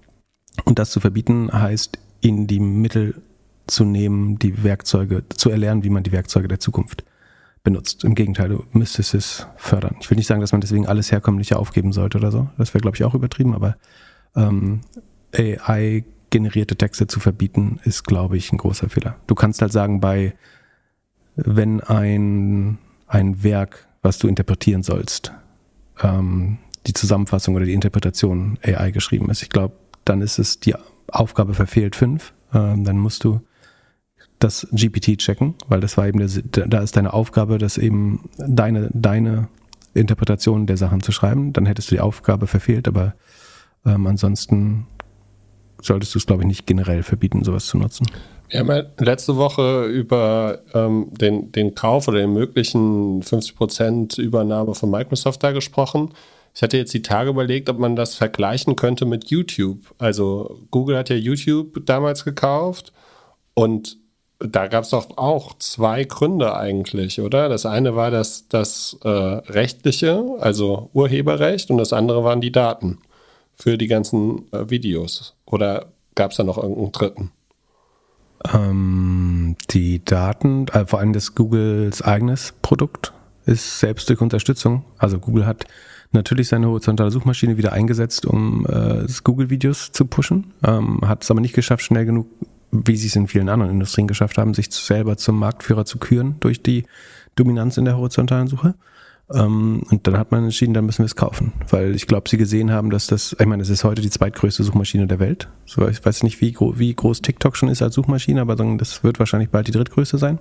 [0.65, 3.21] Und das zu verbieten heißt, ihnen die Mittel
[3.69, 7.03] zu nehmen, die Werkzeuge, zu erlernen, wie man die Werkzeuge der Zukunft
[7.63, 8.03] benutzt.
[8.03, 9.95] Im Gegenteil, du müsstest es fördern.
[9.99, 12.49] Ich will nicht sagen, dass man deswegen alles Herkömmliche aufgeben sollte oder so.
[12.57, 13.75] Das wäre, glaube ich, auch übertrieben, aber
[14.35, 14.81] ähm,
[15.33, 19.17] AI-generierte Texte zu verbieten, ist, glaube ich, ein großer Fehler.
[19.27, 20.33] Du kannst halt sagen, bei
[21.35, 22.77] wenn ein,
[23.07, 25.33] ein Werk, was du interpretieren sollst,
[26.01, 30.75] ähm, die Zusammenfassung oder die Interpretation AI geschrieben ist, ich glaube, dann ist es die
[31.07, 32.33] Aufgabe verfehlt fünf.
[32.53, 33.41] Ähm, dann musst du
[34.39, 36.19] das GPT checken, weil das war eben,
[36.51, 39.49] der, da ist deine Aufgabe, das eben deine, deine
[39.93, 41.53] Interpretation der Sachen zu schreiben.
[41.53, 43.15] Dann hättest du die Aufgabe verfehlt, aber
[43.85, 44.87] ähm, ansonsten
[45.81, 48.07] solltest du es, glaube ich, nicht generell verbieten, sowas zu nutzen.
[48.49, 54.73] Wir haben ja letzte Woche über ähm, den, den Kauf oder den möglichen 50% Übernahme
[54.73, 56.13] von Microsoft da gesprochen.
[56.55, 59.93] Ich hatte jetzt die Tage überlegt, ob man das vergleichen könnte mit YouTube.
[59.99, 62.91] Also Google hat ja YouTube damals gekauft
[63.53, 63.98] und
[64.39, 67.49] da gab es doch auch zwei Gründe eigentlich, oder?
[67.49, 72.99] Das eine war das, das äh, rechtliche, also Urheberrecht, und das andere waren die Daten
[73.55, 75.35] für die ganzen äh, Videos.
[75.45, 77.31] Oder gab es da noch irgendeinen dritten?
[78.53, 83.11] Ähm, die Daten, äh, vor allem das Googles eigenes Produkt,
[83.45, 84.85] ist selbst durch Unterstützung.
[84.97, 85.65] Also Google hat
[86.11, 91.41] natürlich seine horizontale Suchmaschine wieder eingesetzt, um äh, Google-Videos zu pushen, ähm, hat es aber
[91.41, 92.27] nicht geschafft, schnell genug,
[92.71, 96.35] wie sie es in vielen anderen Industrien geschafft haben, sich selber zum Marktführer zu küren
[96.39, 96.85] durch die
[97.35, 98.75] Dominanz in der horizontalen Suche.
[99.31, 102.37] Ähm, und dann hat man entschieden, dann müssen wir es kaufen, weil ich glaube, sie
[102.37, 105.49] gesehen haben, dass das, ich meine, es ist heute die zweitgrößte Suchmaschine der Welt.
[105.65, 109.49] Ich weiß nicht, wie, wie groß TikTok schon ist als Suchmaschine, aber das wird wahrscheinlich
[109.49, 110.39] bald die drittgrößte sein.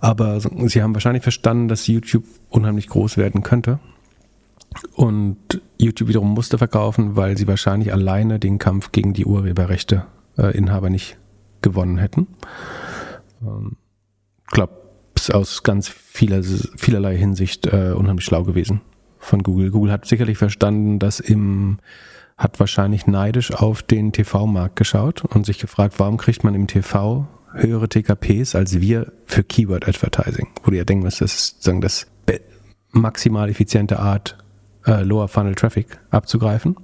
[0.00, 3.78] Aber sie haben wahrscheinlich verstanden, dass YouTube unheimlich groß werden könnte.
[4.94, 5.36] Und
[5.78, 10.06] YouTube wiederum musste verkaufen, weil sie wahrscheinlich alleine den Kampf gegen die Urheberrechte
[10.38, 10.58] äh,
[10.90, 11.18] nicht
[11.62, 12.26] gewonnen hätten.
[13.42, 13.76] Ähm,
[14.46, 14.74] glaube,
[15.32, 18.80] aus ganz vieler, vielerlei Hinsicht äh, unheimlich schlau gewesen
[19.18, 19.70] von Google.
[19.70, 21.78] Google hat sicherlich verstanden, dass im
[22.38, 27.28] hat wahrscheinlich neidisch auf den TV-Markt geschaut und sich gefragt, warum kriegt man im TV
[27.52, 31.82] höhere TKPs als wir für Keyword Advertising, wo du ja denken musst, das ist sagen,
[31.82, 32.06] das
[32.92, 34.36] maximal effiziente Art,
[34.86, 36.76] äh, Lower Funnel Traffic abzugreifen.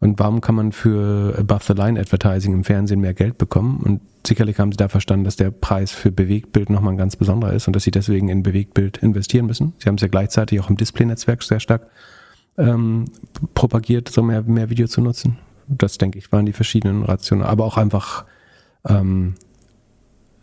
[0.00, 3.80] Und warum kann man für Above-the-Line-Advertising im Fernsehen mehr Geld bekommen?
[3.82, 7.52] Und sicherlich haben sie da verstanden, dass der Preis für Bewegtbild nochmal ein ganz besonderer
[7.52, 9.72] ist und dass sie deswegen in Bewegtbild investieren müssen.
[9.78, 11.86] Sie haben es ja gleichzeitig auch im Display-Netzwerk sehr stark
[12.58, 13.06] ähm,
[13.54, 15.38] propagiert, so mehr, mehr Video zu nutzen.
[15.68, 17.44] Das, denke ich, waren die verschiedenen Rationen.
[17.44, 18.24] Aber auch einfach
[18.86, 19.34] ähm,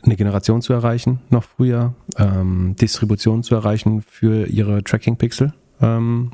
[0.03, 5.53] eine Generation zu erreichen, noch früher, ähm, Distribution zu erreichen für ihre Tracking-Pixel.
[5.81, 6.31] Ähm,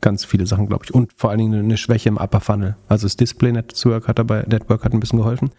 [0.00, 0.94] ganz viele Sachen, glaube ich.
[0.94, 2.76] Und vor allen Dingen eine Schwäche im Upper Funnel.
[2.88, 5.50] Also das Display Network hat dabei, Network hat ein bisschen geholfen.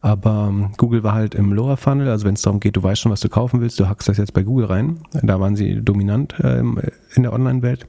[0.00, 3.00] Aber ähm, Google war halt im Lower Funnel, also wenn es darum geht, du weißt
[3.00, 4.98] schon, was du kaufen willst, du hackst das jetzt bei Google rein.
[5.22, 7.86] Da waren sie dominant äh, in der Online-Welt.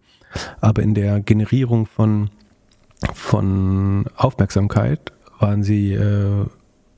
[0.61, 2.29] Aber in der Generierung von,
[3.13, 6.45] von Aufmerksamkeit waren sie äh,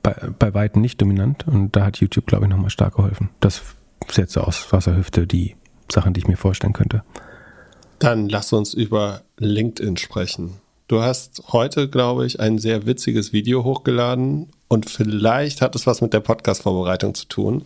[0.02, 1.48] bei, bei Weitem nicht dominant.
[1.48, 3.30] Und da hat YouTube, glaube ich, nochmal stark geholfen.
[3.40, 3.62] Das
[4.28, 5.56] so aus, aus der Hüfte die
[5.90, 7.02] Sachen, die ich mir vorstellen könnte.
[7.98, 10.54] Dann lass uns über LinkedIn sprechen.
[10.88, 16.00] Du hast heute, glaube ich, ein sehr witziges Video hochgeladen und vielleicht hat es was
[16.00, 17.64] mit der Podcast-Vorbereitung zu tun.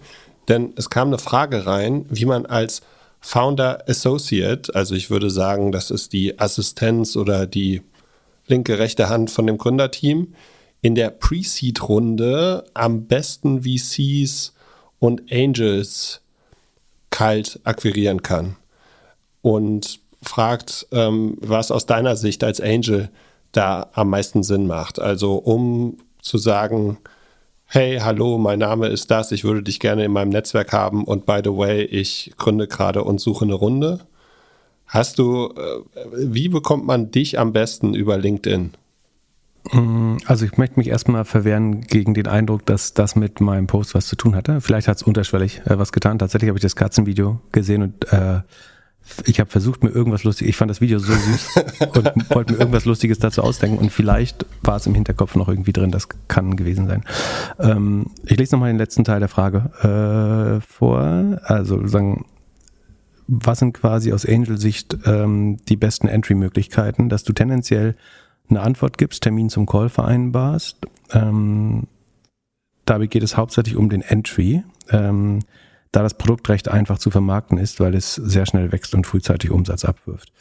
[0.49, 2.81] Denn es kam eine Frage rein, wie man als
[3.21, 7.83] Founder Associate, also ich würde sagen, das ist die Assistenz oder die
[8.47, 10.35] linke, rechte Hand von dem Gründerteam,
[10.81, 14.55] in der Pre-Seed-Runde am besten VCs
[14.99, 16.23] und Angels
[17.11, 18.57] kalt akquirieren kann.
[19.43, 23.11] Und fragt, ähm, was aus deiner Sicht als Angel
[23.53, 25.01] da am meisten Sinn macht.
[25.01, 26.99] Also um zu sagen,
[27.67, 31.27] hey, hallo, mein Name ist das, ich würde dich gerne in meinem Netzwerk haben und
[31.27, 34.01] by the way, ich gründe gerade und suche eine Runde.
[34.87, 38.73] Hast du, äh, wie bekommt man dich am besten über LinkedIn?
[39.73, 43.95] Mm, also ich möchte mich erstmal verwehren gegen den Eindruck, dass das mit meinem Post
[43.95, 44.61] was zu tun hatte.
[44.61, 46.19] Vielleicht hat es unterschwellig äh, was getan.
[46.19, 48.41] Tatsächlich habe ich das Katzenvideo gesehen und äh,
[49.27, 51.49] ich habe versucht, mir irgendwas Lustiges, ich fand das Video so süß
[51.95, 55.73] und wollte mir irgendwas Lustiges dazu ausdenken und vielleicht war es im Hinterkopf noch irgendwie
[55.73, 57.05] drin, das kann gewesen sein.
[57.59, 61.01] Ähm, ich lese nochmal den letzten Teil der Frage äh, vor.
[61.45, 62.25] Also sagen,
[63.27, 67.97] was sind quasi aus Angel-Sicht ähm, die besten Entry-Möglichkeiten, dass du tendenziell
[68.49, 70.79] eine Antwort gibst, Termin zum Call vereinbarst.
[71.13, 71.87] Ähm,
[72.85, 74.65] dabei geht es hauptsächlich um den Entry.
[74.91, 75.41] Ähm,
[75.93, 79.51] da das Produkt recht einfach zu vermarkten ist, weil es sehr schnell wächst und frühzeitig
[79.51, 80.33] Umsatz abwirft.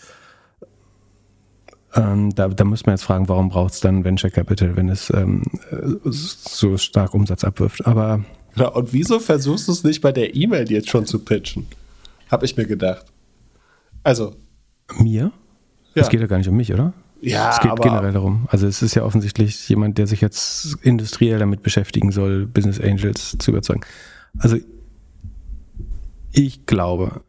[1.96, 5.10] Ähm, da, da muss man jetzt fragen, warum braucht es dann Venture Capital, wenn es
[5.10, 5.44] ähm,
[6.04, 7.88] so stark Umsatz abwirft.
[7.88, 8.24] Aber
[8.56, 11.68] ja, und wieso versuchst du es nicht bei der E-Mail jetzt schon zu pitchen?
[12.30, 13.06] Habe ich mir gedacht.
[14.04, 14.36] Also.
[15.00, 15.32] Mir?
[15.96, 16.10] Es ja.
[16.10, 16.94] geht ja gar nicht um mich, oder?
[17.22, 18.48] Ja, es geht aber generell darum.
[18.50, 23.36] Also es ist ja offensichtlich jemand, der sich jetzt industriell damit beschäftigen soll, Business Angels
[23.38, 23.82] zu überzeugen.
[24.38, 24.58] Also
[26.32, 27.22] ich glaube,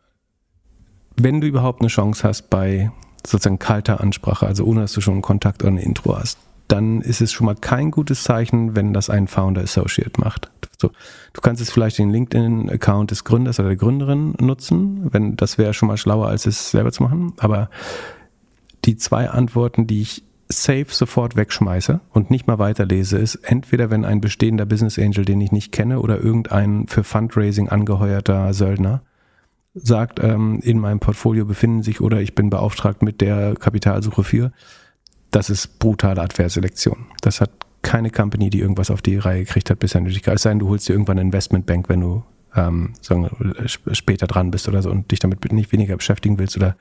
[1.17, 2.91] wenn du überhaupt eine Chance hast bei
[3.27, 7.01] sozusagen kalter Ansprache, also ohne dass du schon einen Kontakt oder ein Intro hast, dann
[7.01, 10.51] ist es schon mal kein gutes Zeichen, wenn das ein Founder Associate macht.
[10.81, 10.93] So,
[11.33, 15.75] du kannst es vielleicht den LinkedIn-Account des Gründers oder der Gründerin nutzen, wenn das wäre
[15.75, 17.35] schon mal schlauer, als es selber zu machen.
[17.39, 17.71] Aber
[18.85, 24.05] die zwei Antworten, die ich safe sofort wegschmeiße und nicht mal weiterlese, ist entweder wenn
[24.05, 29.03] ein bestehender Business Angel, den ich nicht kenne, oder irgendein für Fundraising angeheuerter Söldner
[29.75, 34.53] sagt, ähm, in meinem Portfolio befinden sich oder ich bin beauftragt mit der Kapitalsuche für,
[35.31, 37.07] das ist brutale Adverselektion.
[37.21, 37.51] Das hat
[37.83, 40.27] keine Company, die irgendwas auf die Reihe gekriegt hat, bisher nötig.
[40.27, 42.25] Es sei denn, du holst dir irgendwann eine Investmentbank, wenn du
[42.57, 43.31] ähm, sagen,
[43.67, 46.77] später dran bist oder so und dich damit nicht weniger beschäftigen willst oder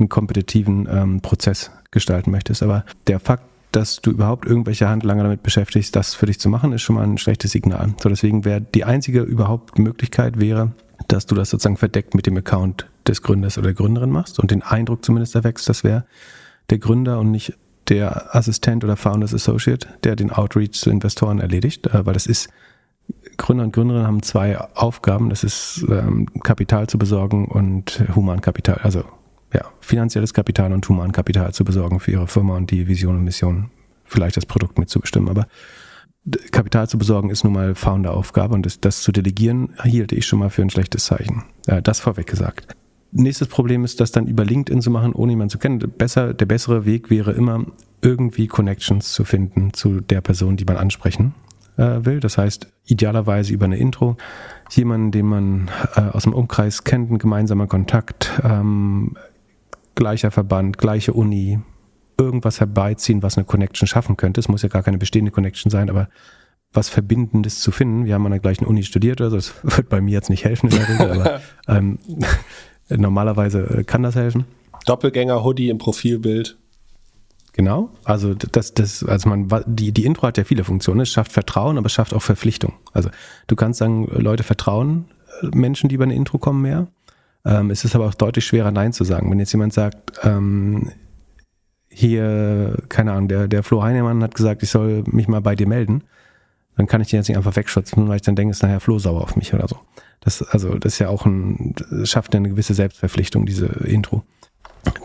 [0.00, 2.62] einen kompetitiven ähm, Prozess gestalten möchtest.
[2.62, 6.72] Aber der Fakt, dass du überhaupt irgendwelche Handlanger damit beschäftigst, das für dich zu machen,
[6.72, 7.94] ist schon mal ein schlechtes Signal.
[8.02, 10.72] So, deswegen wäre die einzige überhaupt Möglichkeit wäre,
[11.08, 14.50] dass du das sozusagen verdeckt mit dem Account des Gründers oder der Gründerin machst und
[14.50, 16.04] den Eindruck zumindest erwächst, das wäre
[16.70, 17.54] der Gründer und nicht
[17.88, 22.48] der Assistent oder Founders Associate, der den Outreach zu Investoren erledigt, äh, weil das ist
[23.36, 25.30] Gründer und Gründerinnen haben zwei Aufgaben.
[25.30, 29.04] Das ist ähm, Kapital zu besorgen und Humankapital, also
[29.52, 33.70] ja, finanzielles Kapital und Humankapital zu besorgen für ihre Firma und die Vision und Mission,
[34.04, 35.28] vielleicht das Produkt mitzubestimmen.
[35.28, 35.46] Aber
[36.52, 40.38] Kapital zu besorgen ist nun mal Founder-Aufgabe und das, das, zu delegieren hielte ich schon
[40.38, 41.44] mal für ein schlechtes Zeichen.
[41.66, 42.76] Äh, das vorweg gesagt.
[43.12, 45.78] Nächstes Problem ist, das dann über LinkedIn zu machen, ohne jemanden zu kennen.
[45.78, 47.64] Besser, der bessere Weg wäre immer,
[48.02, 51.34] irgendwie Connections zu finden zu der Person, die man ansprechen
[51.76, 52.20] äh, will.
[52.20, 54.16] Das heißt, idealerweise über eine Intro.
[54.70, 59.16] Jemanden, den man äh, aus dem Umkreis kennt, ein gemeinsamer Kontakt, ähm,
[59.94, 61.60] gleicher Verband, gleiche Uni,
[62.18, 64.40] irgendwas herbeiziehen, was eine Connection schaffen könnte.
[64.40, 66.08] Es muss ja gar keine bestehende Connection sein, aber
[66.72, 68.04] was Verbindendes zu finden.
[68.04, 70.70] Wir haben an der gleichen Uni studiert, also das wird bei mir jetzt nicht helfen
[70.70, 71.98] in der Regel, aber ähm,
[72.88, 74.44] normalerweise äh, kann das helfen.
[74.86, 76.56] Doppelgänger-Hoodie im Profilbild.
[77.52, 81.00] Genau, also das, das, also man, die, die Intro hat ja viele Funktionen.
[81.00, 82.74] Es schafft Vertrauen, aber es schafft auch Verpflichtung.
[82.92, 83.10] Also
[83.48, 85.06] du kannst sagen, Leute vertrauen
[85.42, 86.86] äh, Menschen, die über eine Intro kommen, mehr.
[87.44, 89.30] Ähm, es ist aber auch deutlich schwerer, Nein zu sagen.
[89.30, 90.90] Wenn jetzt jemand sagt, ähm,
[91.88, 95.66] hier, keine Ahnung, der, der Flo Heinemann hat gesagt, ich soll mich mal bei dir
[95.66, 96.04] melden,
[96.76, 98.98] dann kann ich den jetzt nicht einfach wegschützen, weil ich dann denke, ist nachher Flo
[98.98, 99.76] sauer auf mich oder so.
[100.20, 101.74] Das, also, das ist ja auch ein,
[102.04, 104.22] schafft ja eine gewisse Selbstverpflichtung, diese Intro.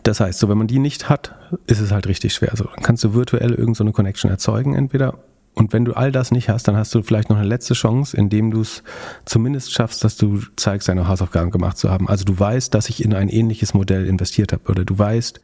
[0.04, 1.36] Das heißt, so wenn man die nicht hat,
[1.68, 2.52] ist es halt richtig schwer.
[2.56, 5.20] So, dann kannst du virtuell irgendeine so Connection erzeugen, entweder.
[5.56, 8.16] Und wenn du all das nicht hast, dann hast du vielleicht noch eine letzte Chance,
[8.16, 8.84] indem du es
[9.24, 12.10] zumindest schaffst, dass du zeigst, deine Hausaufgaben gemacht zu haben.
[12.10, 15.40] Also du weißt, dass ich in ein ähnliches Modell investiert habe oder du weißt,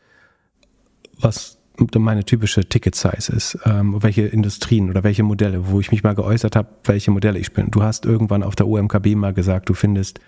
[1.19, 1.57] was
[1.97, 6.55] meine typische Ticket-Size ist, ähm, welche Industrien oder welche Modelle, wo ich mich mal geäußert
[6.55, 7.71] habe, welche Modelle ich bin.
[7.71, 10.19] Du hast irgendwann auf der OMKB mal gesagt, du findest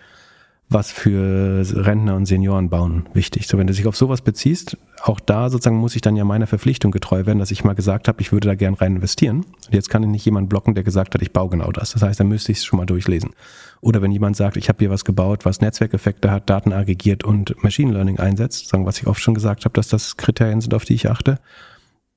[0.73, 3.47] was für Rentner und Senioren bauen wichtig.
[3.47, 6.47] So, wenn du dich auf sowas beziehst, auch da sozusagen muss ich dann ja meiner
[6.47, 9.45] Verpflichtung getreu werden, dass ich mal gesagt habe, ich würde da gern rein investieren.
[9.65, 11.91] Und jetzt kann ich nicht jemand blocken, der gesagt hat, ich baue genau das.
[11.93, 13.31] Das heißt, dann müsste ich es schon mal durchlesen.
[13.81, 17.61] Oder wenn jemand sagt, ich habe hier was gebaut, was Netzwerkeffekte hat, Daten aggregiert und
[17.63, 20.85] Machine Learning einsetzt, sagen, was ich oft schon gesagt habe, dass das Kriterien sind, auf
[20.85, 21.39] die ich achte,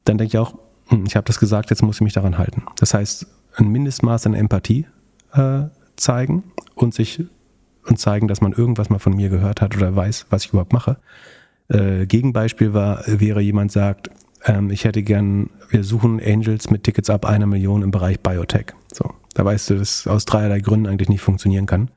[0.05, 0.57] dann denke ich auch,
[0.89, 2.63] hm, ich habe das gesagt, jetzt muss ich mich daran halten.
[2.79, 4.87] Das heißt, ein Mindestmaß an Empathie
[5.33, 5.65] äh,
[5.97, 7.25] zeigen und sich
[7.87, 10.73] und zeigen, dass man irgendwas mal von mir gehört hat oder weiß, was ich überhaupt
[10.73, 10.97] mache.
[11.69, 14.11] Äh, Gegenbeispiel war, wäre jemand sagt,
[14.45, 18.67] ähm, ich hätte gern, wir suchen Angels mit Tickets ab einer Million im Bereich Biotech.
[18.93, 21.91] So, da weißt du, dass aus dreierlei Gründen eigentlich nicht funktionieren kann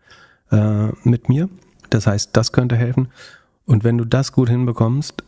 [0.51, 1.49] äh, mit mir.
[1.89, 3.09] Das heißt, das könnte helfen.
[3.65, 5.23] Und wenn du das gut hinbekommst,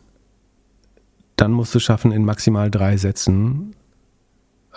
[1.36, 3.74] dann musst du schaffen, in maximal drei Sätzen,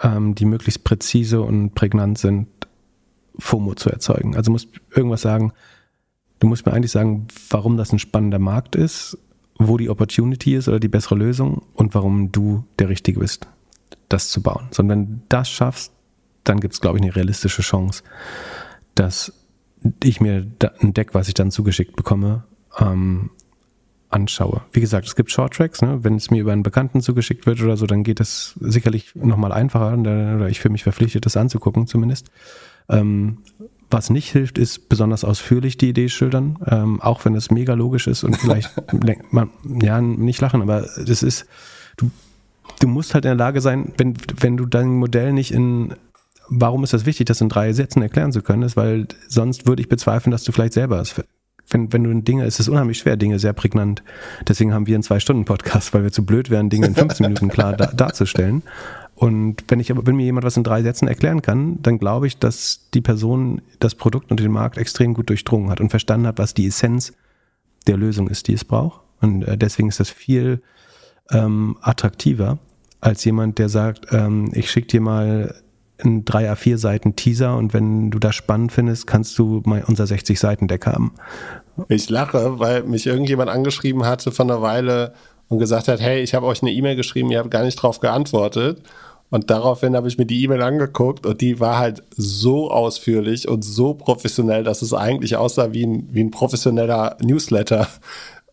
[0.01, 2.47] ähm, die möglichst präzise und prägnant sind,
[3.37, 4.35] FOMO zu erzeugen.
[4.35, 5.51] Also musst irgendwas sagen,
[6.39, 9.17] Du musst mir eigentlich sagen, warum das ein spannender Markt ist,
[9.57, 13.47] wo die Opportunity ist oder die bessere Lösung und warum du der Richtige bist,
[14.09, 14.67] das zu bauen.
[14.71, 15.93] Sondern wenn du das schaffst,
[16.43, 18.03] dann gibt es, glaube ich, eine realistische Chance,
[18.95, 19.33] dass
[20.03, 20.45] ich mir
[20.81, 22.43] ein Deck, was ich dann zugeschickt bekomme,
[22.79, 23.29] ähm,
[24.09, 24.61] anschaue.
[24.71, 26.03] Wie gesagt, es gibt Shorttracks, ne?
[26.03, 29.51] wenn es mir über einen Bekannten zugeschickt wird oder so, dann geht es sicherlich nochmal
[29.51, 32.31] einfacher oder ich fühle mich verpflichtet, das anzugucken zumindest.
[32.87, 33.39] Ähm,
[33.95, 38.07] was nicht hilft, ist besonders ausführlich die Idee schildern, ähm, auch wenn es mega logisch
[38.07, 38.69] ist und vielleicht,
[39.31, 39.49] man,
[39.81, 41.47] ja, nicht lachen, aber das ist,
[41.97, 42.11] du,
[42.79, 45.95] du musst halt in der Lage sein, wenn, wenn du dein Modell nicht in,
[46.49, 49.81] warum ist das wichtig, das in drei Sätzen erklären zu können, ist, weil sonst würde
[49.81, 51.15] ich bezweifeln, dass du vielleicht selber es
[51.69, 54.03] wenn, wenn du Dinge, es ist unheimlich schwer, Dinge sehr prägnant.
[54.47, 57.73] Deswegen haben wir einen Zwei-Stunden-Podcast, weil wir zu blöd wären, Dinge in 15 Minuten klar
[57.73, 58.61] da, darzustellen.
[59.15, 62.37] Und wenn ich wenn mir jemand was in drei Sätzen erklären kann, dann glaube ich,
[62.37, 66.37] dass die Person das Produkt und den Markt extrem gut durchdrungen hat und verstanden hat,
[66.37, 67.13] was die Essenz
[67.87, 69.01] der Lösung ist, die es braucht.
[69.21, 70.61] Und äh, deswegen ist das viel
[71.31, 72.59] ähm, attraktiver
[73.01, 75.55] als jemand, der sagt, ähm, ich schicke dir mal
[76.03, 80.07] ein 3 A4 Seiten Teaser und wenn du das spannend findest, kannst du mal unser
[80.07, 81.13] 60 Seiten Deck haben.
[81.87, 85.13] Ich lache, weil mich irgendjemand angeschrieben hatte von einer Weile
[85.47, 87.99] und gesagt hat, hey, ich habe euch eine E-Mail geschrieben, ihr habt gar nicht drauf
[87.99, 88.81] geantwortet.
[89.29, 93.63] Und daraufhin habe ich mir die E-Mail angeguckt und die war halt so ausführlich und
[93.63, 97.87] so professionell, dass es eigentlich aussah wie ein, wie ein professioneller Newsletter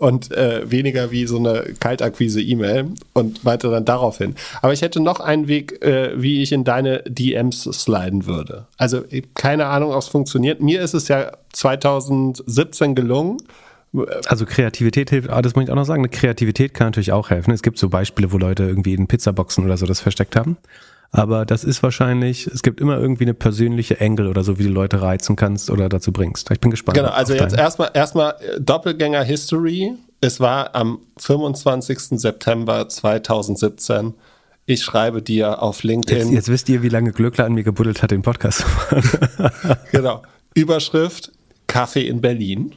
[0.02, 4.35] und äh, weniger wie so eine Kaltakquise-E-Mail und meinte dann daraufhin.
[4.61, 8.66] Aber ich hätte noch einen Weg, äh, wie ich in deine DMs sliden würde.
[8.78, 9.02] Also
[9.35, 10.61] keine Ahnung, ob es funktioniert.
[10.61, 13.37] Mir ist es ja 2017 gelungen,
[14.26, 17.31] also Kreativität hilft, ah, das muss ich auch noch sagen, eine Kreativität kann natürlich auch
[17.31, 17.52] helfen.
[17.52, 20.57] Es gibt so Beispiele, wo Leute irgendwie in Pizzaboxen oder so das versteckt haben.
[21.11, 24.70] Aber das ist wahrscheinlich, es gibt immer irgendwie eine persönliche Engel oder so, wie du
[24.70, 26.50] Leute reizen kannst oder dazu bringst.
[26.50, 26.96] Ich bin gespannt.
[26.96, 29.92] Genau, also jetzt erstmal erstmal äh, Doppelgänger History.
[30.22, 32.18] Es war am 25.
[32.18, 34.14] September 2017.
[34.64, 36.18] Ich schreibe dir auf LinkedIn.
[36.18, 39.76] Jetzt, jetzt wisst ihr, wie lange Glöckler an mir gebuddelt hat, den Podcast zu machen.
[39.92, 40.22] genau.
[40.55, 41.31] Überschrift
[41.66, 42.74] Kaffee in Berlin.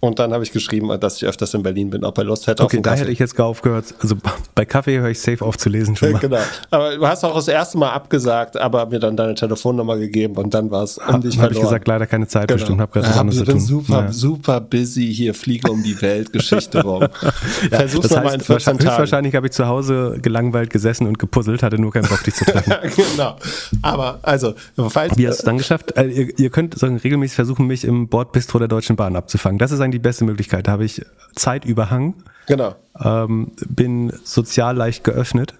[0.00, 2.62] Und dann habe ich geschrieben, dass ich öfters in Berlin bin, ob er Lust hätte
[2.62, 2.96] okay, auf einen Kaffee.
[2.96, 3.94] da hätte ich jetzt gar aufgehört.
[4.00, 4.14] Also
[4.54, 6.20] bei Kaffee höre ich safe auf zu lesen schon mal.
[6.20, 6.38] genau.
[6.70, 10.54] Aber du hast auch das erste Mal abgesagt, aber mir dann deine Telefonnummer gegeben und
[10.54, 11.42] dann war es um hab, dich verloren.
[11.46, 12.58] Habe ich gesagt, leider keine Zeit genau.
[12.58, 13.60] bestimmt, habe gerade was anderes zu tun.
[13.60, 14.12] Super, ja.
[14.12, 17.02] super busy hier, fliege um die Welt, Geschichte rum.
[17.02, 18.88] ja, Versuch's nochmal in 14 Tagen.
[18.88, 22.44] Höchstwahrscheinlich habe ich zu Hause gelangweilt gesessen und gepuzzelt, hatte nur keinen Bock, dich zu
[22.44, 22.72] treffen.
[22.94, 23.34] genau.
[23.82, 24.54] Aber also,
[24.90, 25.18] falls...
[25.18, 25.96] Wie hast du es dann geschafft?
[25.96, 29.58] Also, ihr, ihr, könnt sagen, regelmäßig versuchen, mich im Bordbistro der Deutschen Bahn abzufangen.
[29.58, 30.66] Das ist eigentlich die beste Möglichkeit.
[30.66, 31.02] Da habe ich
[31.34, 32.14] Zeitüberhang.
[32.46, 32.74] Genau.
[33.02, 35.54] Ähm, bin sozial leicht geöffnet.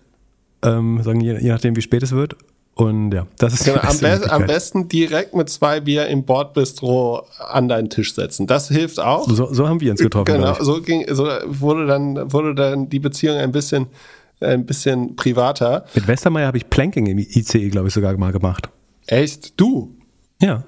[0.63, 2.37] Ähm, sagen, je, je, nachdem, wie spät es wird.
[2.75, 7.25] Und ja, das ist genau, am, be am, besten direkt mit zwei Bier im Bordbistro
[7.39, 8.47] an deinen Tisch setzen.
[8.47, 9.29] Das hilft auch.
[9.29, 10.27] So, so haben wir uns getroffen.
[10.27, 13.89] Genau, so ging, so wurde dann, wurde dann die Beziehung ein bisschen,
[14.41, 15.87] ein bisschen privater.
[15.95, 18.69] Mit Westermeier habe ich Planking im ICE, glaube ich, sogar mal gemacht.
[19.09, 19.59] Echt?
[19.61, 19.97] Du?
[20.41, 20.63] Ja.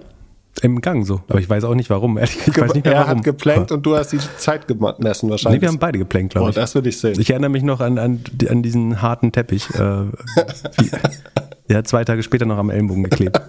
[0.63, 1.23] Im Gang so.
[1.29, 2.19] Aber ich weiß auch nicht warum.
[2.19, 3.19] Ich weiß nicht mehr er warum.
[3.19, 5.61] hat geplankt und du hast die Zeit gemessen wahrscheinlich.
[5.61, 6.57] Nee, wir haben beide geplankt, glaube ich.
[6.57, 7.19] Oh, das würde ich sehen.
[7.19, 9.71] Ich erinnere mich noch an, an, an diesen harten Teppich.
[9.75, 10.91] Äh, wie,
[11.69, 13.41] der hat zwei Tage später noch am Ellenbogen geklebt.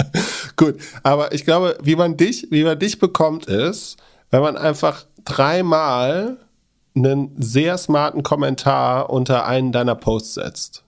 [0.56, 3.96] Gut, aber ich glaube, wie man dich, wie man dich bekommt, ist,
[4.30, 6.38] wenn man einfach dreimal
[6.96, 10.83] einen sehr smarten Kommentar unter einen deiner Posts setzt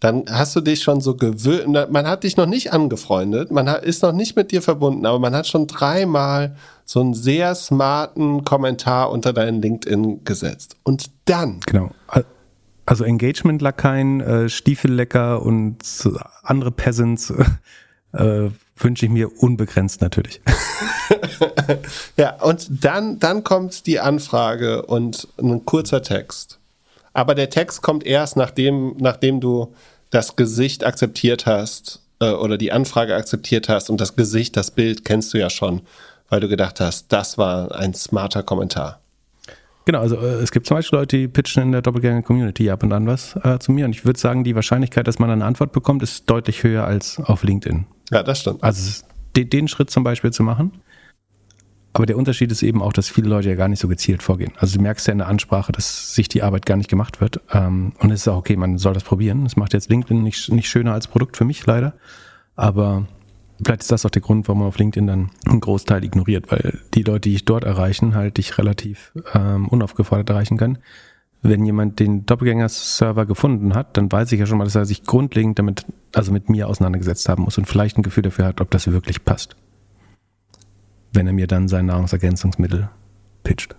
[0.00, 1.92] dann hast du dich schon so gewöhnt.
[1.92, 5.34] Man hat dich noch nicht angefreundet, man ist noch nicht mit dir verbunden, aber man
[5.34, 10.76] hat schon dreimal so einen sehr smarten Kommentar unter deinen LinkedIn gesetzt.
[10.82, 11.60] Und dann.
[11.66, 11.90] Genau.
[12.86, 16.08] Also Engagement-Lakaien, äh, Stiefellecker und
[16.42, 17.32] andere Peasants
[18.12, 20.40] äh, wünsche ich mir unbegrenzt natürlich.
[22.16, 26.59] ja, und dann, dann kommt die Anfrage und ein kurzer Text.
[27.12, 29.74] Aber der Text kommt erst, nachdem, nachdem du
[30.10, 35.04] das Gesicht akzeptiert hast äh, oder die Anfrage akzeptiert hast und das Gesicht, das Bild
[35.04, 35.82] kennst du ja schon,
[36.28, 39.00] weil du gedacht hast, das war ein smarter Kommentar.
[39.86, 42.92] Genau, also äh, es gibt zum Beispiel Leute, die pitchen in der Doppelgänger-Community ab und
[42.92, 45.72] an was äh, zu mir und ich würde sagen, die Wahrscheinlichkeit, dass man eine Antwort
[45.72, 47.86] bekommt, ist deutlich höher als auf LinkedIn.
[48.10, 48.62] Ja, das stimmt.
[48.62, 49.02] Also
[49.36, 50.80] den, den Schritt zum Beispiel zu machen
[51.92, 54.52] aber der Unterschied ist eben auch, dass viele Leute ja gar nicht so gezielt vorgehen.
[54.58, 57.40] Also du merkst ja in der Ansprache, dass sich die Arbeit gar nicht gemacht wird.
[57.52, 59.42] Ähm, und es ist auch okay, man soll das probieren.
[59.44, 61.94] Das macht jetzt LinkedIn nicht, nicht schöner als Produkt für mich leider.
[62.54, 63.08] Aber
[63.62, 66.78] vielleicht ist das auch der Grund, warum man auf LinkedIn dann einen Großteil ignoriert, weil
[66.94, 70.78] die Leute, die ich dort erreichen, halt dich relativ ähm, unaufgefordert erreichen kann.
[71.42, 75.04] Wenn jemand den Doppelgänger-Server gefunden hat, dann weiß ich ja schon mal, dass er sich
[75.04, 78.70] grundlegend damit, also mit mir auseinandergesetzt haben muss und vielleicht ein Gefühl dafür hat, ob
[78.70, 79.56] das wirklich passt
[81.12, 82.88] wenn er mir dann sein Nahrungsergänzungsmittel
[83.42, 83.74] pitcht.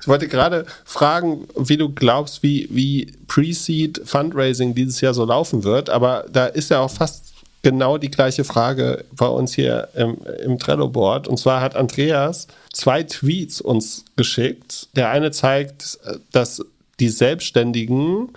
[0.00, 5.64] Ich wollte gerade fragen, wie du glaubst, wie, wie Pre-Seed Fundraising dieses Jahr so laufen
[5.64, 10.18] wird, aber da ist ja auch fast genau die gleiche Frage bei uns hier im,
[10.44, 11.26] im Trello-Board.
[11.26, 14.88] Und zwar hat Andreas zwei Tweets uns geschickt.
[14.94, 15.98] Der eine zeigt,
[16.30, 16.62] dass
[17.00, 18.28] die Selbstständigen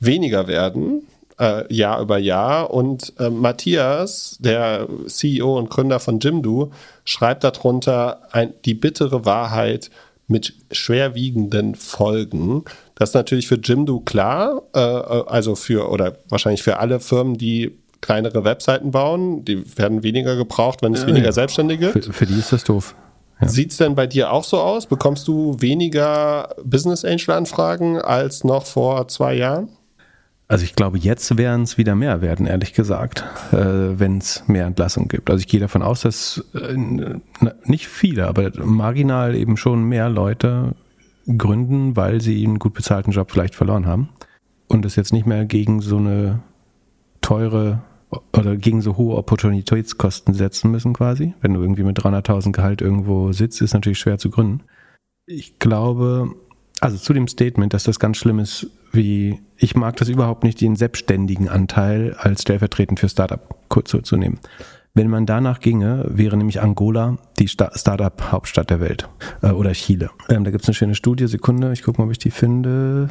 [0.00, 1.02] weniger werden
[1.40, 2.70] äh, Jahr über Jahr.
[2.70, 6.70] Und äh, Matthias, der CEO und Gründer von Jimdo,
[7.04, 9.90] schreibt darunter ein, die bittere Wahrheit
[10.28, 12.64] mit schwerwiegenden Folgen.
[12.94, 17.76] Das ist natürlich für Jimdo klar, äh, also für oder wahrscheinlich für alle Firmen, die
[18.00, 21.32] kleinere Webseiten bauen, die werden weniger gebraucht, wenn es weniger ja.
[21.32, 22.06] Selbstständige gibt.
[22.06, 22.94] Für, für, die ist das doof.
[23.40, 23.48] Ja.
[23.48, 24.86] Sieht es denn bei dir auch so aus?
[24.86, 29.68] Bekommst du weniger Business Angel Anfragen als noch vor zwei Jahren?
[30.50, 33.56] Also ich glaube, jetzt werden es wieder mehr werden, ehrlich gesagt, äh,
[34.00, 35.30] wenn es mehr Entlassungen gibt.
[35.30, 36.76] Also ich gehe davon aus, dass äh,
[37.66, 40.74] nicht viele, aber marginal eben schon mehr Leute
[41.38, 44.08] gründen, weil sie einen gut bezahlten Job vielleicht verloren haben
[44.66, 46.40] und es jetzt nicht mehr gegen so eine
[47.20, 47.82] teure
[48.36, 51.32] oder gegen so hohe Opportunitätskosten setzen müssen quasi.
[51.40, 54.64] Wenn du irgendwie mit 300.000 Gehalt irgendwo sitzt, ist natürlich schwer zu gründen.
[55.26, 56.34] Ich glaube,
[56.80, 60.60] also zu dem Statement, dass das ganz schlimm ist, wie ich mag das überhaupt nicht,
[60.60, 63.40] den selbstständigen Anteil als stellvertretend für Startup
[64.02, 64.38] zu nehmen.
[64.94, 69.08] Wenn man danach ginge, wäre nämlich Angola die Startup-Hauptstadt der Welt
[69.42, 70.10] äh, oder Chile.
[70.28, 73.10] Ähm, da gibt es eine schöne Studie, Sekunde, ich gucke mal, ob ich die finde.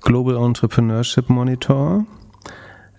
[0.00, 2.06] Global Entrepreneurship Monitor.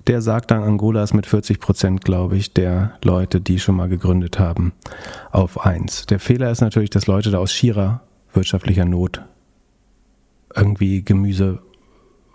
[0.07, 3.89] Der sagt dann, Angola ist mit 40 Prozent, glaube ich, der Leute, die schon mal
[3.89, 4.71] gegründet haben,
[5.31, 6.05] auf eins.
[6.05, 8.01] Der Fehler ist natürlich, dass Leute da aus schierer
[8.33, 9.21] wirtschaftlicher Not
[10.55, 11.59] irgendwie Gemüse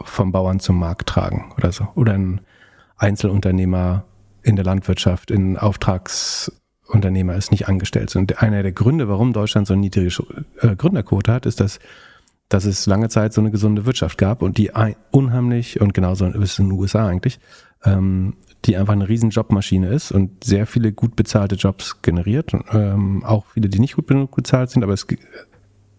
[0.09, 1.89] vom Bauern zum Markt tragen oder so.
[1.95, 2.41] Oder ein
[2.97, 4.05] Einzelunternehmer
[4.43, 8.15] in der Landwirtschaft, ein Auftragsunternehmer ist nicht angestellt.
[8.17, 10.13] Und einer der Gründe, warum Deutschland so eine niedrige
[10.61, 11.79] äh, Gründerquote hat, ist, dass,
[12.49, 14.71] dass es lange Zeit so eine gesunde Wirtschaft gab und die
[15.11, 17.39] unheimlich, und genauso ist es in den USA eigentlich,
[17.85, 18.35] ähm,
[18.65, 22.53] die einfach eine riesen Jobmaschine ist und sehr viele gut bezahlte Jobs generiert.
[22.73, 25.07] Ähm, auch viele, die nicht gut bezahlt sind, aber es,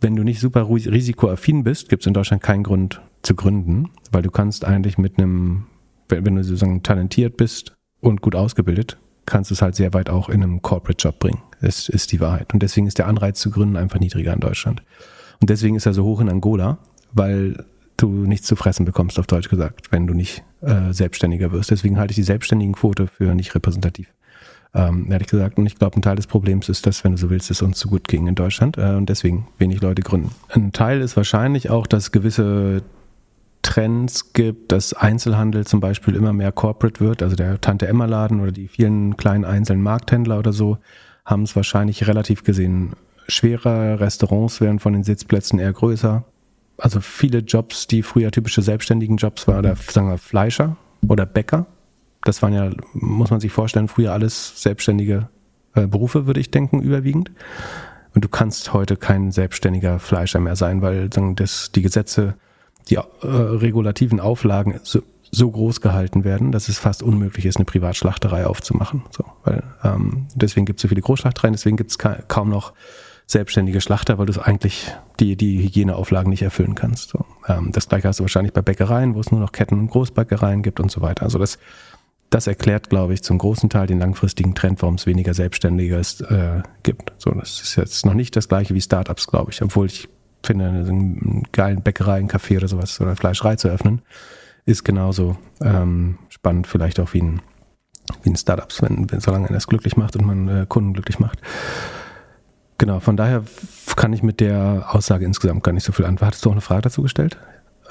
[0.04, 4.22] wenn du nicht super risikoaffin bist, gibt es in Deutschland keinen Grund zu gründen, weil
[4.22, 5.66] du kannst eigentlich mit einem,
[6.10, 10.28] wenn du sozusagen talentiert bist und gut ausgebildet, kannst du es halt sehr weit auch
[10.28, 11.42] in einem Corporate-Job bringen.
[11.62, 12.54] Das ist die Wahrheit.
[12.54, 14.84] Und deswegen ist der Anreiz zu gründen einfach niedriger in Deutschland.
[15.40, 16.80] Und deswegen ist er so hoch in Angola,
[17.14, 21.72] weil du nichts zu fressen bekommst, auf Deutsch gesagt, wenn du nicht äh, selbstständiger wirst.
[21.72, 24.14] Deswegen halte ich die selbstständigen Quote für nicht repräsentativ.
[24.76, 25.58] Ähm, ehrlich gesagt.
[25.58, 27.78] Und ich glaube, ein Teil des Problems ist, dass, wenn du so willst, es uns
[27.78, 30.32] zu gut ging in Deutschland äh, und deswegen wenig Leute gründen.
[30.50, 32.82] Ein Teil ist wahrscheinlich auch, dass gewisse
[33.62, 37.22] Trends gibt, dass Einzelhandel zum Beispiel immer mehr corporate wird.
[37.22, 40.80] Also der Tante Emma Laden oder die vielen kleinen einzelnen Markthändler oder so
[41.26, 42.94] haben es wahrscheinlich relativ gesehen
[43.28, 44.00] schwerer.
[44.00, 46.24] Restaurants werden von den Sitzplätzen eher größer.
[46.78, 50.76] Also viele Jobs, die früher typische selbstständigen Jobs waren, oder sagen wir Fleischer
[51.08, 51.66] oder Bäcker.
[52.24, 55.30] Das waren ja, muss man sich vorstellen, früher alles selbstständige
[55.76, 57.32] äh, Berufe, würde ich denken, überwiegend.
[58.16, 62.36] Und du kannst heute kein selbstständiger Fleischer mehr sein, weil das, die Gesetze
[62.90, 65.02] die äh, regulativen Auflagen so,
[65.32, 69.04] so, groß gehalten werden, dass es fast unmöglich ist, eine Privatschlachterei aufzumachen.
[69.10, 72.74] So, weil, ähm, deswegen gibt es so viele Großschlachtereien, deswegen gibt es ka kaum noch
[73.26, 77.10] selbstständige Schlachter, weil du eigentlich die, die Hygieneauflagen nicht erfüllen kannst.
[77.10, 79.90] So, ähm, das gleiche hast du wahrscheinlich bei Bäckereien, wo es nur noch Ketten- und
[79.90, 81.24] Großbäckereien gibt und so weiter.
[81.24, 81.58] Also das,
[82.34, 86.64] das erklärt, glaube ich, zum großen Teil den langfristigen Trend, warum es weniger Selbstständige äh,
[86.82, 87.14] gibt.
[87.20, 90.10] So, das ist jetzt noch nicht das gleiche wie Startups, glaube ich, obwohl ich
[90.44, 94.02] finde, einen geilen Bäckerei, einen Café oder sowas oder Fleischerei zu öffnen,
[94.66, 97.42] ist genauso ähm, spannend, vielleicht auch wie ein,
[98.24, 101.20] wie ein Startups, wenn, wenn solange er das glücklich macht und man äh, Kunden glücklich
[101.20, 101.40] macht.
[102.80, 103.44] Genau, von daher
[103.96, 106.28] kann ich mit der Aussage insgesamt gar nicht so viel antworten.
[106.28, 107.38] Hattest du auch eine Frage dazu gestellt?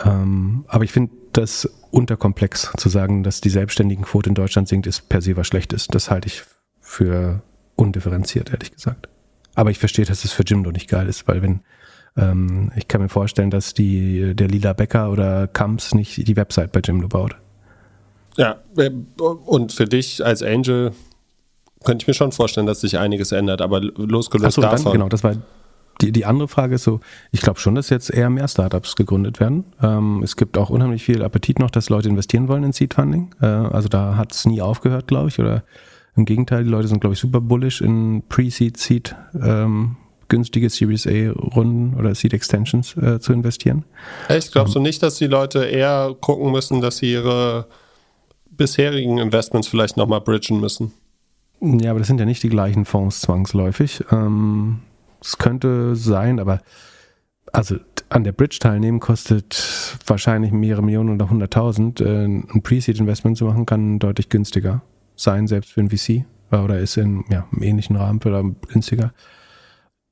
[0.05, 4.87] Ähm, aber ich finde das unterkomplex zu sagen, dass die selbstständigen Quote in Deutschland sinkt,
[4.87, 5.87] ist per se was Schlechtes.
[5.87, 6.43] Das halte ich
[6.81, 7.43] für
[7.77, 9.09] undifferenziert, ehrlich gesagt.
[9.55, 11.61] Aber ich verstehe, dass es für Jimdo nicht geil ist, weil wenn
[12.17, 16.73] ähm, ich kann mir vorstellen, dass die, der Lila Becker oder Kamps nicht die Website
[16.73, 17.37] bei Jimdo baut.
[18.37, 18.91] Ja, äh,
[19.21, 20.93] und für dich als Angel
[21.85, 24.85] könnte ich mir schon vorstellen, dass sich einiges ändert, aber losgelöst so, davon.
[24.85, 25.37] Dann, genau, das war
[26.03, 27.01] die, die andere Frage ist so,
[27.31, 29.65] ich glaube schon, dass jetzt eher mehr Startups gegründet werden.
[29.83, 33.35] Ähm, es gibt auch unheimlich viel Appetit noch, dass Leute investieren wollen in Seed Funding.
[33.41, 35.39] Äh, also da hat es nie aufgehört, glaube ich.
[35.39, 35.63] Oder
[36.17, 39.97] im Gegenteil, die Leute sind, glaube ich, super bullish in Pre-Seed, Seed, ähm,
[40.29, 43.85] günstige Series A-Runden oder Seed Extensions äh, zu investieren.
[44.29, 44.53] Echt?
[44.53, 47.67] Glaubst ähm, du nicht, dass die Leute eher gucken müssen, dass sie ihre
[48.51, 50.93] bisherigen Investments vielleicht nochmal bridgen müssen?
[51.61, 54.03] Ja, aber das sind ja nicht die gleichen Fonds zwangsläufig.
[54.11, 54.81] Ähm,
[55.23, 56.61] es könnte sein, aber
[57.53, 57.77] also
[58.09, 62.01] an der Bridge teilnehmen kostet wahrscheinlich mehrere Millionen oder hunderttausend.
[62.01, 64.83] Äh, ein Pre-Seed-Investment zu machen kann deutlich günstiger
[65.17, 66.25] sein, selbst für ein VC.
[66.51, 69.13] Oder ist in ja, einem ähnlichen Rahmen oder günstiger.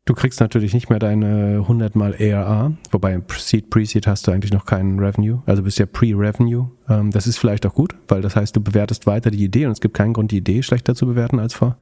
[0.06, 4.32] Du kriegst natürlich nicht mehr deine 100 mal ARA, wobei im Seed, Pre-Seed hast du
[4.32, 6.70] eigentlich noch keinen Revenue, also bist ja Pre-Revenue.
[6.88, 9.72] Ähm, das ist vielleicht auch gut, weil das heißt, du bewertest weiter die Idee und
[9.72, 11.76] es gibt keinen Grund, die Idee schlechter zu bewerten als vor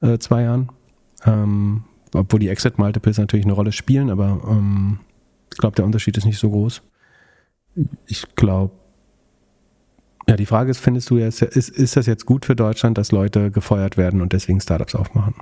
[0.00, 0.68] äh, zwei Jahren.
[2.14, 5.00] Obwohl die Exit-Multiples natürlich eine Rolle spielen, aber ähm,
[5.52, 6.82] ich glaube, der Unterschied ist nicht so groß.
[8.06, 8.74] Ich glaube,
[10.28, 13.12] ja, die Frage ist, findest du jetzt, ist, ist das jetzt gut für Deutschland, dass
[13.12, 15.34] Leute gefeuert werden und deswegen Startups aufmachen?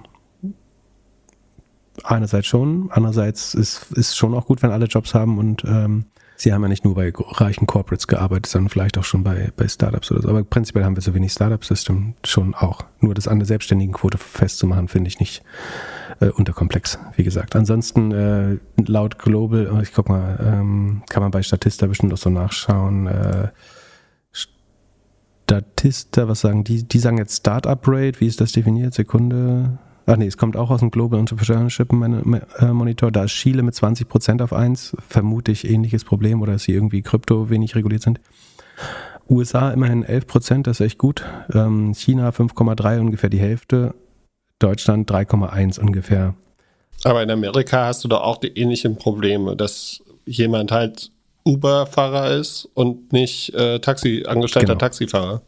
[2.04, 6.06] einerseits schon, andererseits ist es schon auch gut, wenn alle Jobs haben und ähm,
[6.36, 9.66] sie haben ja nicht nur bei reichen Corporates gearbeitet, sondern vielleicht auch schon bei, bei
[9.68, 10.28] Startups oder so.
[10.28, 12.84] Aber prinzipiell haben wir so wenig Startups, das stimmt schon auch.
[13.00, 15.42] Nur das an der selbstständigen Quote festzumachen, finde ich nicht
[16.20, 17.56] äh, unterkomplex, wie gesagt.
[17.56, 22.18] Ansonsten äh, laut Global, oh, ich guck mal, ähm, kann man bei Statista bestimmt auch
[22.18, 23.06] so nachschauen.
[23.06, 23.48] Äh,
[25.48, 26.82] Statista, was sagen die?
[26.82, 28.94] Die sagen jetzt Startup Rate, wie ist das definiert?
[28.94, 29.78] Sekunde.
[30.06, 33.74] Ach nee, es kommt auch aus dem Global Entrepreneurship äh, Monitor, da ist Chile mit
[33.74, 38.20] 20% auf 1, vermute ich ähnliches Problem oder dass sie irgendwie Krypto wenig reguliert sind.
[39.28, 41.24] USA immerhin 11%, das ist echt gut.
[41.52, 43.94] Ähm, China 5,3, ungefähr die Hälfte.
[44.58, 46.34] Deutschland 3,1 ungefähr.
[47.04, 51.10] Aber in Amerika hast du doch auch die ähnlichen Probleme, dass jemand halt
[51.44, 54.78] Uber-Fahrer ist und nicht äh, Taxi, angestellter genau.
[54.78, 55.42] Taxifahrer.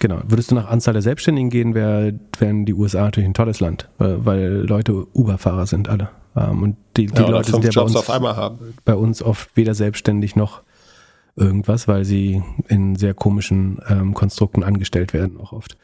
[0.00, 0.20] Genau.
[0.26, 4.66] Würdest du nach Anzahl der Selbstständigen gehen, wären die USA natürlich ein tolles Land, weil
[4.66, 6.10] Leute Uber-Fahrer sind alle.
[6.36, 8.44] Ähm, und die, die ja, Leute sind ja bei uns,
[8.84, 10.62] bei uns, oft weder selbstständig noch
[11.34, 15.76] irgendwas, weil sie in sehr komischen ähm, Konstrukten angestellt werden, auch oft.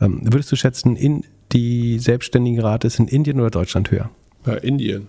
[0.00, 4.10] Ähm, würdest du schätzen, in die selbstständige Rate ist in Indien oder Deutschland höher?
[4.46, 5.08] Ja, Indien.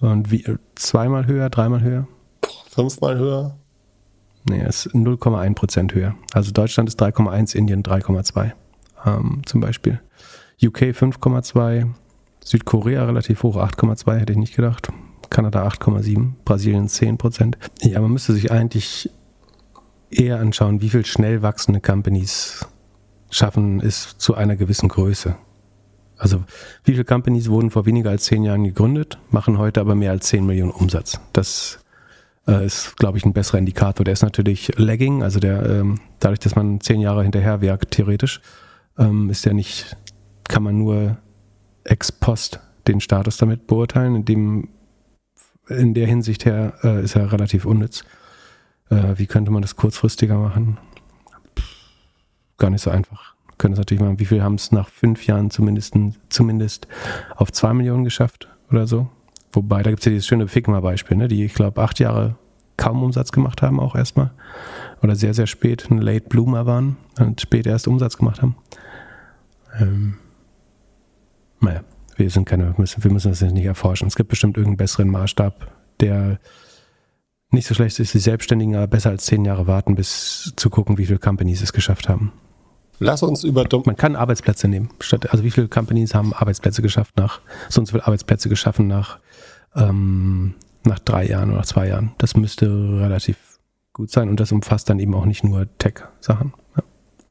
[0.00, 0.44] Und wie,
[0.74, 2.08] zweimal höher, dreimal höher?
[2.70, 3.56] Fünfmal höher?
[4.44, 6.14] Nee, ist 0,1 Prozent höher.
[6.32, 8.52] Also Deutschland ist 3,1, Indien 3,2
[9.06, 10.00] ähm, zum Beispiel.
[10.62, 11.88] UK 5,2,
[12.44, 14.88] Südkorea relativ hoch, 8,2 hätte ich nicht gedacht.
[15.30, 17.56] Kanada 8,7, Brasilien 10 Prozent.
[17.80, 19.10] Ja, man müsste sich eigentlich
[20.10, 22.66] eher anschauen, wie viel schnell wachsende Companies
[23.30, 25.36] schaffen es zu einer gewissen Größe.
[26.18, 26.44] Also
[26.84, 30.28] wie viele Companies wurden vor weniger als zehn Jahren gegründet, machen heute aber mehr als
[30.28, 31.18] 10 Millionen Umsatz.
[31.32, 31.80] Das
[32.46, 34.04] äh, ist, glaube ich, ein besserer Indikator.
[34.04, 38.40] Der ist natürlich lagging, also der, ähm, dadurch, dass man zehn Jahre hinterher wirkt, theoretisch,
[38.98, 39.96] ähm, ist der nicht,
[40.48, 41.18] kann man nur
[41.84, 44.16] ex post den Status damit beurteilen.
[44.16, 44.68] In, dem,
[45.68, 48.04] in der Hinsicht her äh, ist er relativ unnütz.
[48.90, 50.78] Äh, wie könnte man das kurzfristiger machen?
[52.58, 53.34] Gar nicht so einfach.
[53.58, 54.18] Können es natürlich machen.
[54.18, 55.94] Wie viel haben es nach fünf Jahren zumindest,
[56.28, 56.88] zumindest
[57.36, 59.08] auf zwei Millionen geschafft oder so?
[59.52, 62.36] Wobei, da gibt es ja dieses schöne Figma-Beispiel, ne, die, ich glaube, acht Jahre
[62.76, 64.30] kaum Umsatz gemacht haben, auch erstmal.
[65.02, 68.56] Oder sehr, sehr spät ein Late Bloomer waren und spät erst Umsatz gemacht haben.
[69.78, 70.14] Ähm,
[71.60, 71.82] naja,
[72.16, 74.08] wir sind keine, müssen, wir müssen das jetzt nicht erforschen.
[74.08, 76.38] Es gibt bestimmt irgendeinen besseren Maßstab, der
[77.50, 80.98] nicht so schlecht ist, die Selbstständigen, aber besser als zehn Jahre warten, bis zu gucken,
[80.98, 82.32] wie viele Companies es geschafft haben.
[82.98, 84.90] Lass uns über Man kann Arbeitsplätze nehmen.
[85.28, 89.18] also wie viele Companies haben Arbeitsplätze geschafft nach, sonst viele Arbeitsplätze geschaffen nach,
[89.76, 90.54] ähm,
[90.84, 92.12] nach drei Jahren oder zwei Jahren.
[92.18, 93.36] Das müsste relativ
[93.92, 96.52] gut sein und das umfasst dann eben auch nicht nur Tech-Sachen.
[96.76, 96.82] Ja.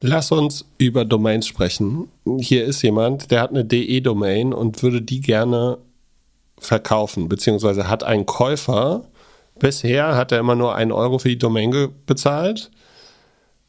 [0.04, 2.08] Lass uns über Domains sprechen.
[2.40, 5.78] Hier ist jemand, der hat eine DE-Domain und würde die gerne
[6.58, 9.06] verkaufen, beziehungsweise hat einen Käufer.
[9.60, 12.72] Bisher hat er immer nur einen Euro für die Domain bezahlt.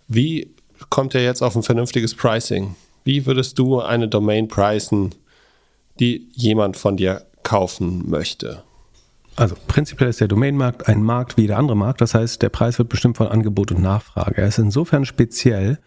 [0.09, 0.55] Wie
[0.91, 2.77] kommt er jetzt auf ein vernünftiges Pricing.
[3.05, 5.15] Wie würdest du eine Domain preisen,
[5.99, 8.63] die jemand von dir kaufen möchte?
[9.37, 12.01] Also prinzipiell ist der Domainmarkt ein Markt wie der andere Markt.
[12.01, 14.43] Das heißt, der Preis wird bestimmt von Angebot und Nachfrage.
[14.43, 15.79] Er ist insofern speziell,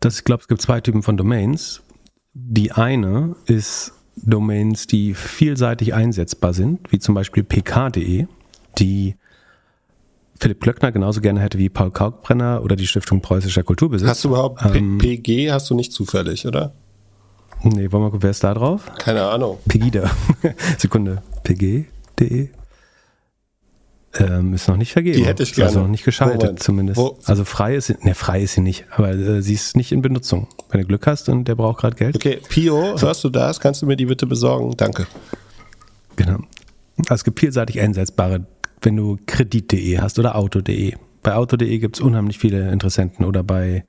[0.00, 1.82] dass ich glaube, es gibt zwei Typen von Domains.
[2.34, 8.26] Die eine ist Domains, die vielseitig einsetzbar sind, wie zum Beispiel pk.de,
[8.78, 9.16] die
[10.38, 14.08] Philipp Klöckner genauso gerne hätte wie Paul Kalkbrenner oder die Stiftung Preußischer Kulturbesitz.
[14.08, 15.50] Hast du überhaupt ähm, PG?
[15.50, 16.72] Hast du nicht zufällig, oder?
[17.62, 18.90] Nee, wollen wir gucken, wer ist da drauf?
[18.98, 19.58] Keine Ahnung.
[19.66, 20.10] Pegida.
[20.78, 21.22] Sekunde.
[21.42, 22.48] pg.de.
[24.18, 25.18] Ähm, ist noch nicht vergeben.
[25.18, 25.68] Die hätte ich gerne.
[25.68, 26.62] Also noch nicht geschaltet Moment.
[26.62, 26.98] zumindest.
[26.98, 27.18] Wo?
[27.24, 30.00] Also frei ist sie, ne, frei ist sie nicht, aber äh, sie ist nicht in
[30.00, 30.48] Benutzung.
[30.70, 32.16] Wenn du Glück hast und der braucht gerade Geld.
[32.16, 33.60] Okay, Pio, hörst du das?
[33.60, 34.74] Kannst du mir die bitte besorgen?
[34.76, 35.06] Danke.
[36.16, 36.38] Genau.
[36.98, 38.46] Also es gibt vielseitig einsetzbare
[38.82, 40.94] wenn du kredit.de hast oder auto.de.
[41.22, 43.84] Bei auto.de gibt es unheimlich viele Interessenten oder bei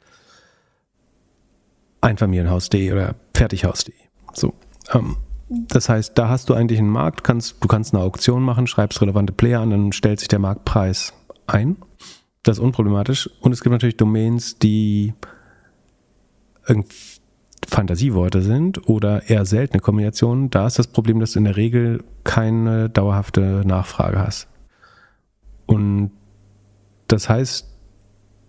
[2.08, 3.94] Einfamilienhaus.de oder Fertighaus.de.
[4.34, 4.54] So.
[4.94, 5.18] Ähm,
[5.50, 9.02] das heißt, da hast du eigentlich einen Markt, kannst, du kannst eine Auktion machen, schreibst
[9.02, 11.14] relevante Player an, dann stellt sich der Marktpreis
[11.46, 11.78] ein.
[12.44, 13.30] Das ist unproblematisch.
[13.42, 15.14] Und es gibt natürlich Domains, die
[17.68, 20.50] Fantasieworte sind oder eher seltene Kombinationen.
[20.50, 24.48] Da ist das Problem, dass du in der Regel keine dauerhafte Nachfrage hast.
[25.66, 26.12] Und
[27.08, 27.68] das heißt,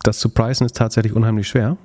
[0.03, 1.77] das zu pricen ist tatsächlich unheimlich schwer.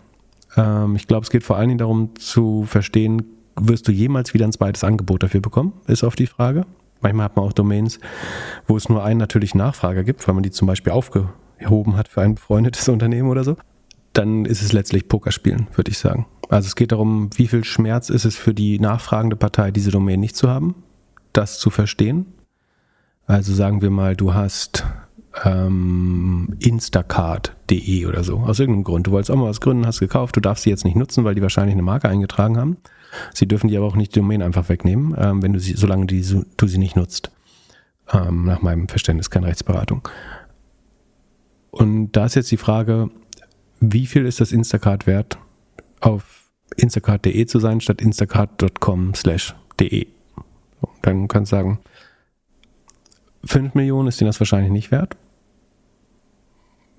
[0.58, 3.24] Ähm, ich glaube, es geht vor allen Dingen darum zu verstehen,
[3.56, 5.74] wirst du jemals wieder ein zweites Angebot dafür bekommen?
[5.88, 6.66] Ist auf die Frage.
[7.02, 8.00] Manchmal hat man auch Domains,
[8.66, 12.22] wo es nur einen natürlichen Nachfrager gibt, weil man die zum Beispiel aufgehoben hat für
[12.22, 13.58] ein befreundetes Unternehmen oder so.
[14.14, 16.28] Dann ist es letztlich Pokerspielen, würde ich sagen.
[16.50, 20.20] Also es geht darum, wie viel Schmerz ist es für die nachfragende Partei, diese Domain
[20.20, 20.76] nicht zu haben,
[21.34, 22.28] das zu verstehen.
[23.26, 24.86] Also sagen wir mal, du hast
[25.44, 28.38] ähm, Instacart.de oder so.
[28.38, 29.08] Aus irgendeinem Grund.
[29.08, 31.36] Du wolltest auch mal was gründen, hast gekauft, du darfst sie jetzt nicht nutzen, weil
[31.36, 32.78] die wahrscheinlich eine Marke eingetragen haben.
[33.34, 36.06] Sie dürfen die aber auch nicht die Domain einfach wegnehmen, ähm, wenn du sie, solange
[36.06, 36.24] die,
[36.58, 37.32] du sie nicht nutzt.
[38.12, 40.08] Ähm, nach meinem Verständnis keine Rechtsberatung.
[41.72, 43.10] Und da ist jetzt die Frage,
[43.80, 45.38] wie viel ist das Instacart wert
[46.00, 46.44] auf
[46.76, 50.08] Instacart.de zu sein, statt instacart.com slash de.
[51.02, 51.80] Dann kannst du sagen,
[53.46, 55.16] 5 Millionen ist dir das wahrscheinlich nicht wert.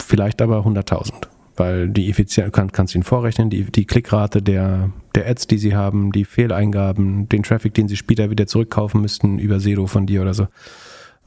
[0.03, 1.13] Vielleicht aber 100.000,
[1.57, 5.59] weil die Effizienz, kann, kannst du ihnen vorrechnen, die, die Klickrate der, der Ads, die
[5.59, 10.07] sie haben, die Fehleingaben, den Traffic, den sie später wieder zurückkaufen müssten über Zero von
[10.07, 10.49] dir oder so.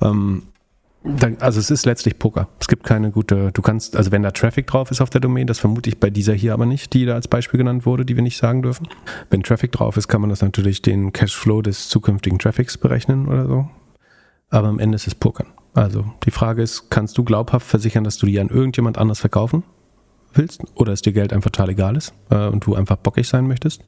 [0.01, 0.43] Ähm,
[1.39, 2.49] also es ist letztlich Poker.
[2.59, 5.47] Es gibt keine gute, du kannst, also wenn da Traffic drauf ist auf der Domain,
[5.47, 8.15] das vermute ich bei dieser hier aber nicht, die da als Beispiel genannt wurde, die
[8.15, 8.87] wir nicht sagen dürfen.
[9.29, 13.47] Wenn Traffic drauf ist, kann man das natürlich den Cashflow des zukünftigen Traffics berechnen oder
[13.47, 13.69] so.
[14.49, 15.47] Aber am Ende ist es Pokern.
[15.77, 19.61] Also die Frage ist, kannst du glaubhaft versichern, dass du die an irgendjemand anders verkaufen
[20.33, 23.47] willst oder dass dir Geld einfach total egal ist äh, und du einfach bockig sein
[23.47, 23.83] möchtest?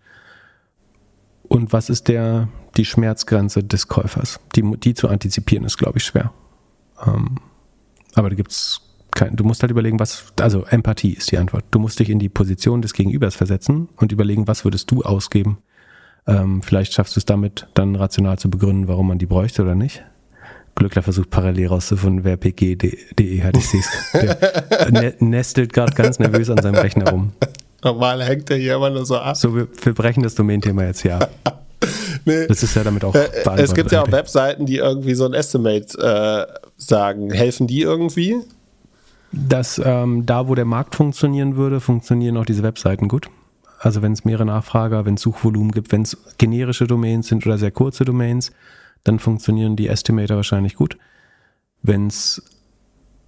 [1.47, 4.39] Und was ist der, die Schmerzgrenze des Käufers?
[4.55, 6.31] Die, die zu antizipieren ist, glaube ich, schwer.
[7.03, 7.37] Ähm,
[8.13, 11.65] aber da gibt's kein, du musst halt überlegen, was, also Empathie ist die Antwort.
[11.71, 15.57] Du musst dich in die Position des Gegenübers versetzen und überlegen, was würdest du ausgeben.
[16.27, 19.73] Ähm, vielleicht schaffst du es damit, dann rational zu begründen, warum man die bräuchte oder
[19.73, 20.03] nicht.
[20.79, 23.55] Glückler versucht parallel rauszufinden, wer pg.de hat.
[23.55, 24.91] Ich sehe es.
[24.91, 27.33] Der nestelt gerade ganz nervös an seinem Rechner rum.
[27.83, 29.37] Normal hängt er hier immer nur so ab.
[29.37, 31.19] So, wir, wir brechen das Domain-Thema jetzt ja.
[32.25, 32.47] nee.
[32.47, 35.33] Das ist ja damit auch äh, Es gibt ja auch Webseiten, die irgendwie so ein
[35.33, 37.31] Estimate äh, sagen.
[37.31, 38.37] Helfen die irgendwie?
[39.31, 43.29] Dass ähm, da, wo der Markt funktionieren würde, funktionieren auch diese Webseiten gut.
[43.79, 47.57] Also wenn es mehrere Nachfrager, wenn es Suchvolumen gibt, wenn es generische Domains sind oder
[47.57, 48.51] sehr kurze Domains,
[49.03, 50.97] dann funktionieren die Estimator wahrscheinlich gut.
[51.81, 52.43] Wenn es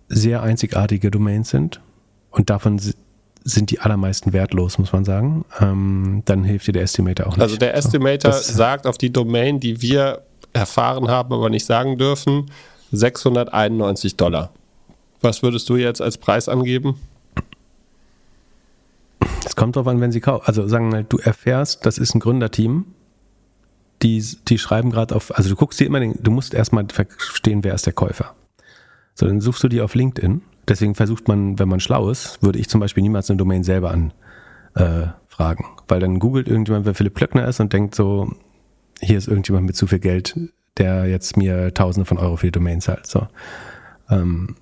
[0.10, 1.82] sehr einzigartige Domains sind
[2.32, 2.80] und davon
[3.44, 5.46] sind die allermeisten wertlos, muss man sagen.
[5.60, 7.42] Ähm, dann hilft dir der Estimator auch nicht.
[7.42, 10.22] Also der Estimator so, sagt auf die Domain, die wir
[10.54, 12.52] erfahren haben, aber nicht sagen dürfen,
[12.92, 14.52] 691 Dollar.
[15.22, 17.00] Was würdest du jetzt als Preis angeben?
[19.46, 20.44] Es kommt drauf an, wenn sie kaufen.
[20.46, 22.86] Also sagen wir, du erfährst, das ist ein Gründerteam,
[24.04, 27.64] die, die schreiben gerade auf, also du guckst dir immer den, du musst erstmal verstehen,
[27.64, 28.36] wer ist der Käufer.
[29.14, 32.60] So, dann suchst du die auf LinkedIn Deswegen versucht man, wenn man schlau ist, würde
[32.60, 35.66] ich zum Beispiel niemals eine Domain selber anfragen.
[35.66, 38.32] Äh, weil dann googelt irgendjemand, wer Philipp Klöckner ist und denkt so,
[39.02, 40.40] hier ist irgendjemand mit zu viel Geld,
[40.78, 43.08] der jetzt mir Tausende von Euro für die Domain zahlt.
[43.08, 43.28] So.
[44.10, 44.56] Ähm,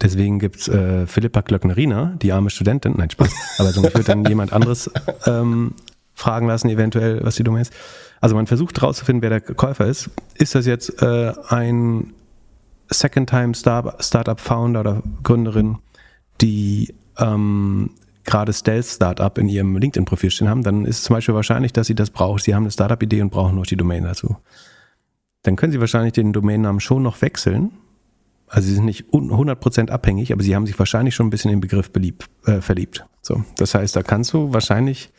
[0.00, 4.24] deswegen gibt's äh, Philippa Klöcknerina, die arme Studentin, nein, Spaß, aber so, ich würde dann
[4.24, 4.90] jemand anderes
[5.26, 5.74] ähm,
[6.18, 7.72] fragen lassen, eventuell, was die Domain ist.
[8.20, 10.10] Also man versucht herauszufinden, wer der Käufer ist.
[10.34, 12.12] Ist das jetzt äh, ein
[12.90, 15.78] Second-Time-Startup-Founder oder Gründerin,
[16.40, 17.90] die ähm,
[18.24, 22.10] gerade Stealth-Startup in ihrem LinkedIn-Profil stehen haben, dann ist zum Beispiel wahrscheinlich, dass sie das
[22.10, 22.38] brauchen.
[22.38, 24.36] Sie haben eine Startup-Idee und brauchen noch die Domain dazu.
[25.42, 27.72] Dann können sie wahrscheinlich den Domainnamen schon noch wechseln.
[28.48, 31.60] Also sie sind nicht 100% abhängig, aber sie haben sich wahrscheinlich schon ein bisschen im
[31.60, 33.06] Begriff beliebt, äh, verliebt.
[33.22, 35.10] So, das heißt, da kannst du wahrscheinlich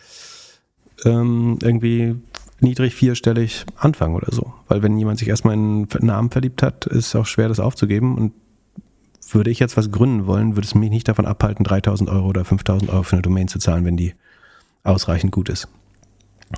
[1.06, 2.16] ähm, irgendwie
[2.62, 4.54] niedrig vierstellig anfangen oder so.
[4.68, 7.60] Weil wenn jemand sich erstmal in einen Namen verliebt hat, ist es auch schwer, das
[7.60, 8.18] aufzugeben.
[8.18, 8.34] Und
[9.32, 12.46] würde ich jetzt was gründen wollen, würde es mich nicht davon abhalten, 3000 Euro oder
[12.46, 14.14] 5000 Euro für eine Domain zu zahlen, wenn die
[14.84, 15.68] ausreichend gut ist.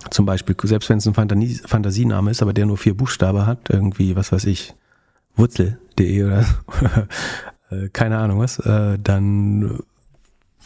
[0.09, 3.69] Zum Beispiel, selbst wenn es ein Fantasie Fantasiename ist, aber der nur vier Buchstaben hat,
[3.69, 4.73] irgendwie, was weiß ich,
[5.35, 6.45] wurzel.de oder
[7.71, 9.79] äh, keine Ahnung was, äh, dann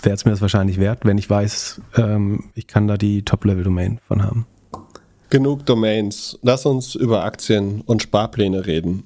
[0.06, 4.00] wäre es mir das wahrscheinlich wert, wenn ich weiß, ähm, ich kann da die Top-Level-Domain
[4.08, 4.46] von haben.
[5.30, 6.40] Genug Domains.
[6.44, 9.06] Lass uns über Aktien und Sparpläne reden.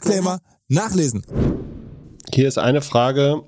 [0.01, 1.23] Disclaimer nachlesen.
[2.33, 3.43] Hier ist eine Frage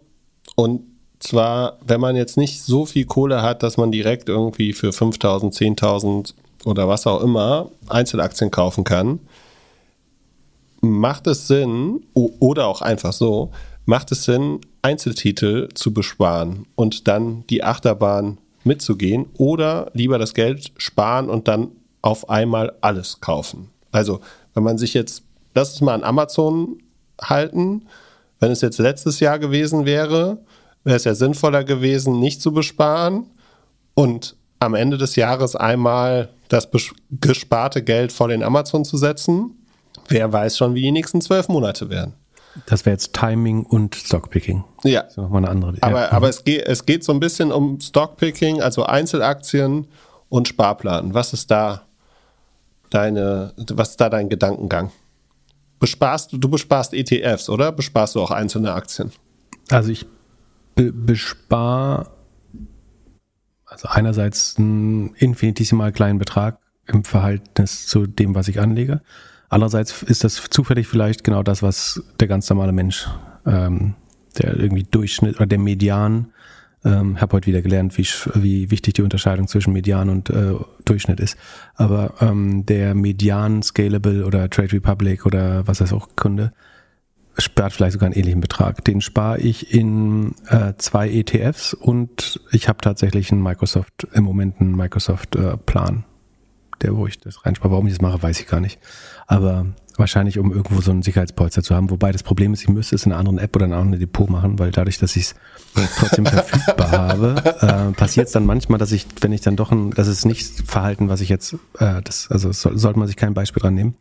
[0.55, 0.81] und
[1.19, 5.53] zwar, wenn man jetzt nicht so viel Kohle hat, dass man direkt irgendwie für 5000,
[5.53, 6.33] 10.000
[6.65, 9.19] oder was auch immer Einzelaktien kaufen kann,
[10.81, 13.51] macht es Sinn, oder auch einfach so,
[13.85, 20.71] macht es Sinn, Einzeltitel zu besparen und dann die Achterbahn mitzugehen oder lieber das Geld
[20.77, 21.69] sparen und dann
[22.01, 23.69] auf einmal alles kaufen.
[23.91, 24.19] Also,
[24.53, 25.23] wenn man sich jetzt
[25.53, 26.77] lass es mal an Amazon
[27.21, 27.87] halten.
[28.39, 30.39] Wenn es jetzt letztes Jahr gewesen wäre,
[30.83, 33.27] wäre es ja sinnvoller gewesen, nicht zu besparen
[33.93, 36.69] und am Ende des Jahres einmal das
[37.11, 39.65] gesparte Geld voll in Amazon zu setzen.
[40.07, 42.13] Wer weiß schon, wie die nächsten zwölf Monate werden.
[42.67, 44.63] Das wäre jetzt Timing und Stockpicking.
[44.83, 45.03] Ja.
[45.03, 45.73] Das ist nochmal eine andere.
[45.81, 46.11] Aber, ja.
[46.11, 49.87] aber es, geht, es geht so ein bisschen um Stockpicking, also Einzelaktien
[50.29, 51.13] und Sparplan.
[51.13, 51.83] Was ist da
[52.89, 54.91] deine, was ist da dein Gedankengang?
[55.83, 57.73] Besparst, du besparst ETFs, oder?
[57.73, 59.11] Besparst du auch einzelne Aktien?
[59.69, 60.05] Also ich
[60.75, 62.09] be bespare
[63.65, 66.57] also einerseits einen infinitesimal kleinen Betrag
[66.87, 69.01] im Verhältnis zu dem, was ich anlege.
[69.49, 73.09] Andererseits ist das zufällig vielleicht genau das, was der ganz normale Mensch,
[73.45, 73.95] ähm,
[74.37, 76.31] der irgendwie Durchschnitt oder der Median,
[76.85, 80.53] ähm, habe heute wieder gelernt, wie, wie wichtig die Unterscheidung zwischen Median und äh,
[80.85, 81.37] Durchschnitt ist.
[81.75, 86.53] Aber ähm, der Median Scalable oder Trade Republic oder was heißt auch Kunde
[87.37, 88.83] spart vielleicht sogar einen ähnlichen Betrag.
[88.85, 94.59] Den spare ich in äh, zwei ETFs und ich habe tatsächlich einen Microsoft, im Moment
[94.59, 97.71] einen Microsoft-Plan, äh, der, wo ich das reinspare.
[97.71, 98.79] Warum ich das mache, weiß ich gar nicht.
[99.25, 99.65] Aber
[99.97, 101.89] wahrscheinlich, um irgendwo so einen Sicherheitspolster zu haben.
[101.89, 103.99] Wobei das Problem ist, ich müsste es in einer anderen App oder in einem anderen
[103.99, 105.35] Depot machen, weil dadurch, dass ich es
[105.97, 109.91] trotzdem verfügbar habe, äh, passiert es dann manchmal, dass ich, wenn ich dann doch ein,
[109.91, 113.33] das ist nicht Verhalten, was ich jetzt, äh, das, also soll, sollte man sich kein
[113.33, 113.95] Beispiel dran nehmen.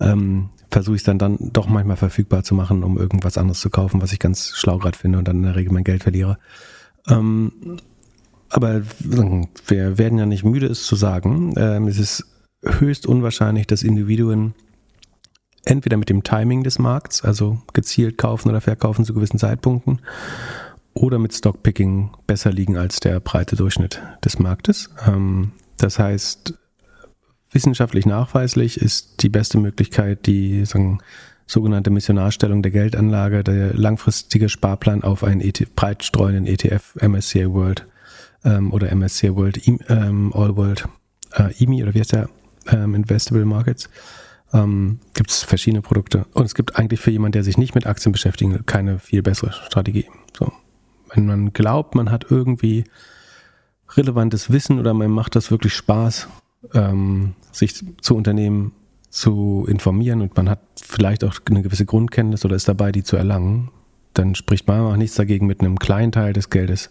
[0.00, 3.70] Ähm, versuche ich es dann, dann doch manchmal verfügbar zu machen, um irgendwas anderes zu
[3.70, 6.38] kaufen, was ich ganz schlau gerade finde und dann in der Regel mein Geld verliere.
[7.08, 7.52] Ähm,
[8.48, 8.82] aber
[9.68, 11.54] wir werden ja nicht müde, es zu sagen.
[11.56, 12.26] Ähm, es ist
[12.62, 14.54] höchst unwahrscheinlich, dass Individuen
[15.64, 20.00] entweder mit dem Timing des Markts, also gezielt kaufen oder verkaufen zu gewissen Zeitpunkten,
[20.94, 24.90] oder mit Stockpicking besser liegen als der breite Durchschnitt des Marktes.
[25.06, 26.54] Ähm, das heißt,
[27.52, 30.98] wissenschaftlich nachweislich ist die beste Möglichkeit die sagen,
[31.46, 37.86] sogenannte Missionarstellung der Geldanlage, der langfristige Sparplan auf einen ET breit streuenden ETF, MSCI World
[38.44, 40.88] ähm, oder MSCI World ähm, All World
[41.34, 42.28] äh, IMI oder wie heißt der
[42.66, 43.88] Investable Markets.
[44.52, 47.86] Ähm, gibt es verschiedene Produkte und es gibt eigentlich für jemanden, der sich nicht mit
[47.86, 50.06] Aktien beschäftigt, keine viel bessere Strategie.
[50.36, 50.52] So,
[51.14, 52.84] wenn man glaubt, man hat irgendwie
[53.96, 56.28] relevantes Wissen oder man macht das wirklich Spaß,
[56.74, 58.72] ähm, sich zu Unternehmen
[59.08, 63.16] zu informieren und man hat vielleicht auch eine gewisse Grundkenntnis oder ist dabei, die zu
[63.16, 63.70] erlangen,
[64.14, 66.90] dann spricht man auch nichts dagegen, mit einem kleinen Teil des Geldes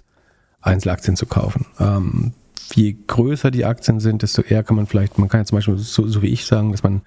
[0.62, 1.66] Einzelaktien zu kaufen.
[1.80, 2.34] Ähm,
[2.74, 5.78] je größer die Aktien sind, desto eher kann man vielleicht, man kann ja zum Beispiel
[5.78, 7.02] so, so wie ich sagen, dass man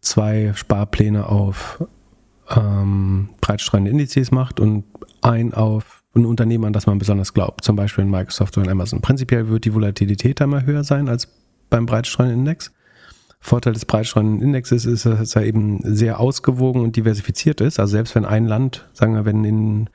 [0.00, 1.82] zwei Sparpläne auf
[2.54, 4.84] ähm, breitstreuende Indizes macht und
[5.22, 8.72] ein auf ein Unternehmen, an das man besonders glaubt, zum Beispiel in Microsoft oder in
[8.72, 9.00] Amazon.
[9.00, 11.28] Prinzipiell wird die Volatilität da immer höher sein als
[11.68, 12.72] beim breitstreuenden Index.
[13.38, 17.78] Vorteil des breitstreuenden Indexes ist, dass er eben sehr ausgewogen und diversifiziert ist.
[17.78, 19.90] Also selbst wenn ein Land, sagen wir, wenn in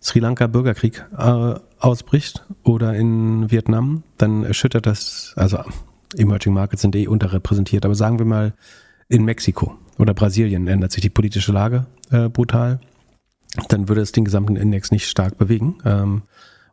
[0.00, 5.58] Sri Lanka Bürgerkrieg äh, ausbricht oder in Vietnam, dann erschüttert das, also
[6.16, 8.54] Emerging Markets sind eh unterrepräsentiert, aber sagen wir mal
[9.08, 12.80] in Mexiko oder Brasilien ändert sich die politische Lage äh, brutal,
[13.68, 15.78] dann würde es den gesamten Index nicht stark bewegen.
[15.84, 16.22] Ähm,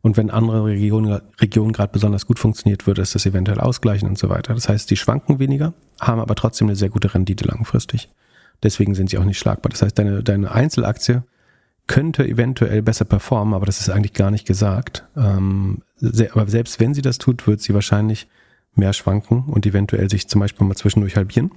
[0.01, 4.19] und wenn andere Regionen, Regionen gerade besonders gut funktioniert, würde es das eventuell ausgleichen und
[4.19, 4.53] so weiter.
[4.53, 8.09] Das heißt, die schwanken weniger, haben aber trotzdem eine sehr gute Rendite langfristig.
[8.61, 9.71] Deswegen sind sie auch nicht schlagbar.
[9.71, 11.23] Das heißt, deine, deine Einzelaktie
[11.87, 15.05] könnte eventuell besser performen, aber das ist eigentlich gar nicht gesagt.
[15.17, 15.81] Ähm,
[16.33, 18.27] aber selbst wenn sie das tut, wird sie wahrscheinlich
[18.75, 21.51] mehr schwanken und eventuell sich zum Beispiel mal zwischendurch halbieren.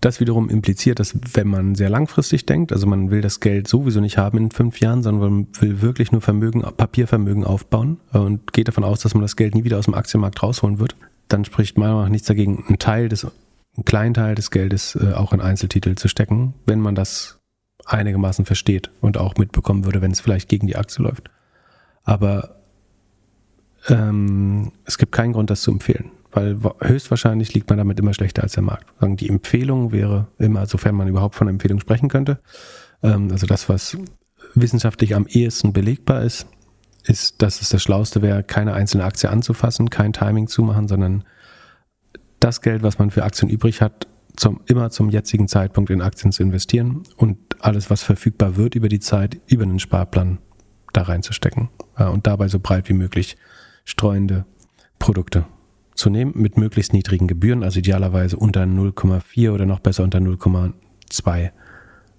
[0.00, 4.00] Das wiederum impliziert, dass wenn man sehr langfristig denkt, also man will das Geld sowieso
[4.00, 8.68] nicht haben in fünf Jahren, sondern man will wirklich nur Vermögen, Papiervermögen aufbauen und geht
[8.68, 10.96] davon aus, dass man das Geld nie wieder aus dem Aktienmarkt rausholen wird,
[11.28, 14.96] dann spricht meiner Meinung nach nichts dagegen, einen Teil des, einen kleinen Teil des Geldes
[14.96, 17.38] äh, auch in Einzeltitel zu stecken, wenn man das
[17.84, 21.30] einigermaßen versteht und auch mitbekommen würde, wenn es vielleicht gegen die Aktie läuft.
[22.04, 22.56] Aber
[23.88, 28.42] ähm, es gibt keinen Grund, das zu empfehlen weil höchstwahrscheinlich liegt man damit immer schlechter
[28.42, 28.86] als der Markt.
[29.00, 32.40] Die Empfehlung wäre immer, sofern man überhaupt von Empfehlung sprechen könnte,
[33.02, 33.96] ähm, also das, was
[34.54, 36.46] wissenschaftlich am ehesten belegbar ist,
[37.04, 41.24] ist, dass es das Schlauste wäre, keine einzelne Aktie anzufassen, kein Timing zu machen, sondern
[42.40, 44.06] das Geld, was man für Aktien übrig hat,
[44.36, 48.88] zum, immer zum jetzigen Zeitpunkt in Aktien zu investieren und alles, was verfügbar wird über
[48.88, 50.38] die Zeit, über einen Sparplan
[50.92, 53.36] da reinzustecken und dabei so breit wie möglich
[53.84, 54.46] streuende
[54.98, 55.44] Produkte
[56.00, 61.50] zu nehmen mit möglichst niedrigen Gebühren, also idealerweise unter 0,4 oder noch besser unter 0,2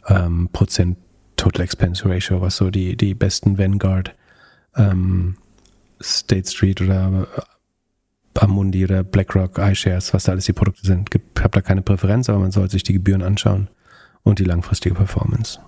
[0.08, 0.98] ähm, Prozent
[1.36, 4.16] Total Expense Ratio, was so die, die besten Vanguard,
[4.76, 5.36] ähm,
[6.02, 11.10] State Street oder äh, Amundi oder BlackRock, iShares, was da alles die Produkte sind.
[11.14, 13.70] Ich habe da keine Präferenz, aber man sollte sich die Gebühren anschauen
[14.24, 15.60] und die langfristige Performance.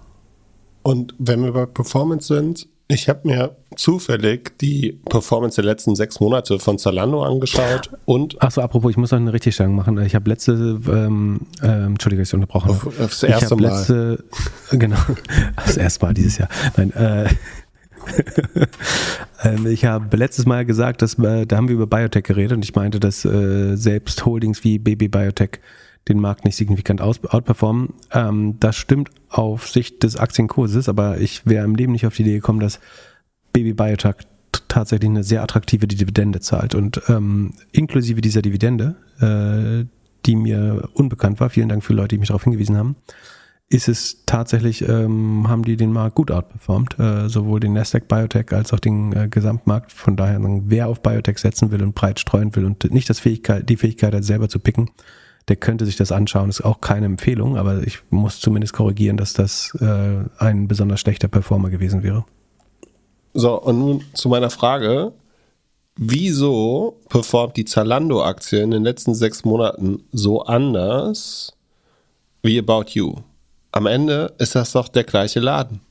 [0.84, 6.19] Und wenn wir bei Performance sind, Ich habe mir zufällig die Performance der letzten sechs
[6.19, 8.41] Monate von Zalando angeschaut und.
[8.41, 9.99] Achso, apropos, ich muss noch eine Richtigstellung machen.
[10.01, 13.05] Ich habe letzte, ähm, ähm, Entschuldige, dass ich unterbrochen Auf, habe.
[13.05, 13.69] aufs erste ich Mal.
[13.69, 14.23] Letzte,
[14.71, 14.97] genau,
[15.55, 16.49] das erste Mal dieses Jahr.
[16.75, 17.29] Nein, äh,
[19.43, 22.65] ähm, ich habe letztes Mal gesagt, dass äh, da haben wir über Biotech geredet und
[22.65, 25.59] ich meinte, dass äh, selbst Holdings wie Baby Biotech
[26.08, 27.93] den Markt nicht signifikant aus, outperformen.
[28.12, 32.24] Ähm, das stimmt auf Sicht des Aktienkurses, aber ich wäre im Leben nicht auf die
[32.24, 32.80] Idee gekommen, dass
[33.54, 34.16] Baby Biotech
[34.68, 39.88] tatsächlich eine sehr attraktive Dividende zahlt und ähm, inklusive dieser Dividende, äh,
[40.26, 42.95] die mir unbekannt war, vielen Dank für Leute, die mich darauf hingewiesen haben,
[43.70, 48.51] ist es tatsächlich, ähm, haben die den Markt gut outperformt, äh, sowohl den Nasdaq Biotech
[48.51, 49.91] als auch den äh, Gesamtmarkt.
[49.91, 53.68] Von daher, wer auf Biotech setzen will und breit streuen will und nicht das Fähigkeit,
[53.68, 54.91] die Fähigkeit hat, selber zu picken,
[55.48, 56.50] der könnte sich das anschauen.
[56.50, 61.28] Ist auch keine Empfehlung, aber ich muss zumindest korrigieren, dass das äh, ein besonders schlechter
[61.28, 62.26] Performer gewesen wäre.
[63.34, 65.14] So, und nun zu meiner Frage.
[65.96, 71.54] Wieso performt die Zalando-Aktie in den letzten sechs Monaten so anders
[72.41, 73.18] wie About You?
[73.72, 75.82] Am Ende ist das doch der gleiche Laden.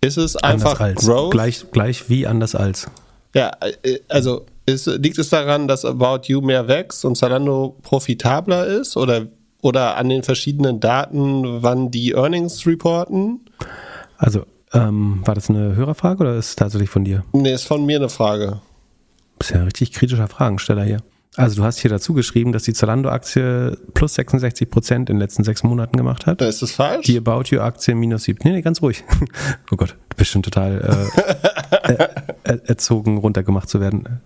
[0.00, 1.06] Ist es einfach anders als.
[1.06, 1.30] Growth?
[1.30, 2.88] Gleich, gleich wie anders als.
[3.34, 8.66] Ja, äh, also ist, liegt es daran, dass About You mehr wächst und Zalando profitabler
[8.66, 9.26] ist oder,
[9.60, 13.40] oder an den verschiedenen Daten, wann die Earnings reporten?
[14.16, 17.24] Also, ähm, war das eine Hörerfrage oder ist es tatsächlich von dir?
[17.32, 18.60] Nee, ist von mir eine Frage.
[19.38, 21.02] bist ja ein richtig kritischer Fragensteller hier.
[21.36, 25.44] Also du hast hier dazu geschrieben, dass die Zalando-Aktie plus 66 Prozent in den letzten
[25.44, 26.42] sechs Monaten gemacht hat.
[26.42, 27.06] Ist das falsch?
[27.06, 28.40] Die About You-Aktie minus 7.
[28.44, 29.02] Nee, nee, ganz ruhig.
[29.70, 31.10] Oh Gott, du bist schon total
[31.86, 32.08] äh, äh,
[32.44, 34.20] äh, erzogen, runtergemacht zu werden.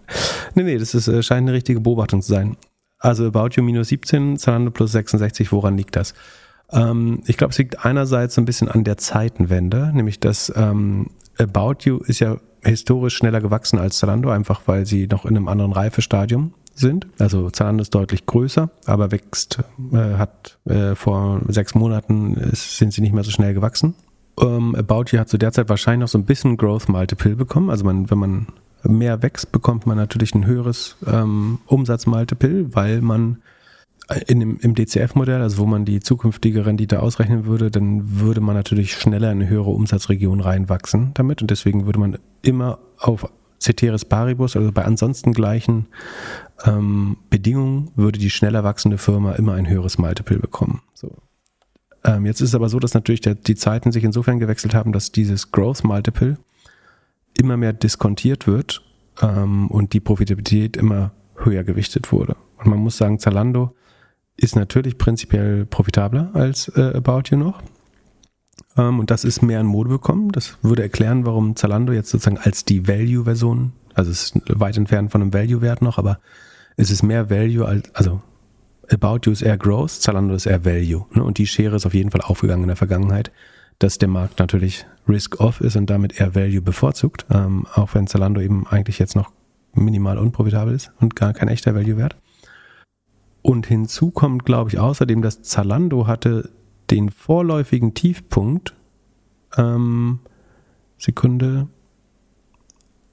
[0.55, 2.57] Nee, nee, das ist, äh, scheint eine richtige Beobachtung zu sein.
[2.99, 6.15] Also About You minus 17, Zalando plus 66, woran liegt das?
[6.73, 11.77] Ähm, ich glaube, es liegt einerseits ein bisschen an der Zeitenwende, nämlich dass ähm, About
[11.85, 15.73] You ist ja historisch schneller gewachsen als Zalando, einfach weil sie noch in einem anderen
[15.73, 17.07] Reifestadium sind.
[17.19, 19.59] Also Zalando ist deutlich größer, aber wächst,
[19.93, 23.95] äh, hat äh, vor sechs Monaten ist, sind sie nicht mehr so schnell gewachsen.
[24.41, 27.71] Ähm, About You hat zu der Zeit wahrscheinlich noch so ein bisschen Growth Multiple bekommen.
[27.71, 28.47] Also man, wenn man
[28.83, 33.39] mehr wächst, bekommt man natürlich ein höheres ähm, Umsatzmultiple, weil man
[34.27, 38.55] in dem, im DCF-Modell, also wo man die zukünftige Rendite ausrechnen würde, dann würde man
[38.55, 43.29] natürlich schneller in eine höhere Umsatzregion reinwachsen damit und deswegen würde man immer auf
[43.67, 45.87] Ceteris Paribus, also bei ansonsten gleichen
[46.65, 50.83] ähm, Bedingungen, würde die schneller wachsende Firma immer ein höheres Multiple bekommen.
[50.95, 51.13] So.
[52.05, 54.93] Ähm, jetzt ist es aber so, dass natürlich der, die Zeiten sich insofern gewechselt haben,
[54.93, 56.39] dass dieses Growth Multiple
[57.39, 58.83] immer mehr diskontiert wird
[59.21, 62.37] ähm, und die Profitabilität immer höher gewichtet wurde.
[62.59, 63.75] Und man muss sagen, Zalando
[64.37, 67.63] ist natürlich prinzipiell profitabler als äh, About You noch.
[68.77, 70.31] Ähm, und das ist mehr in Mode bekommen.
[70.33, 75.11] Das würde erklären, warum Zalando jetzt sozusagen als die Value-Version, also es ist weit entfernt
[75.11, 76.19] von einem Value-Wert noch, aber
[76.77, 78.21] es ist mehr Value als, also
[78.91, 81.07] About You ist eher Growth, Zalando ist eher Value.
[81.13, 81.25] Ne?
[81.25, 83.33] Und die Schere ist auf jeden Fall aufgegangen in der Vergangenheit,
[83.79, 88.41] dass der Markt natürlich Risk-Off ist und damit eher Value bevorzugt, ähm, auch wenn Zalando
[88.41, 89.33] eben eigentlich jetzt noch
[89.75, 92.17] minimal unprofitabel ist und gar kein echter Value-Wert.
[93.43, 96.51] Und hinzu kommt, glaube ich, außerdem, dass Zalando hatte
[96.91, 98.75] den vorläufigen Tiefpunkt,
[99.57, 100.21] ähm,
[100.99, 101.69] Sekunde,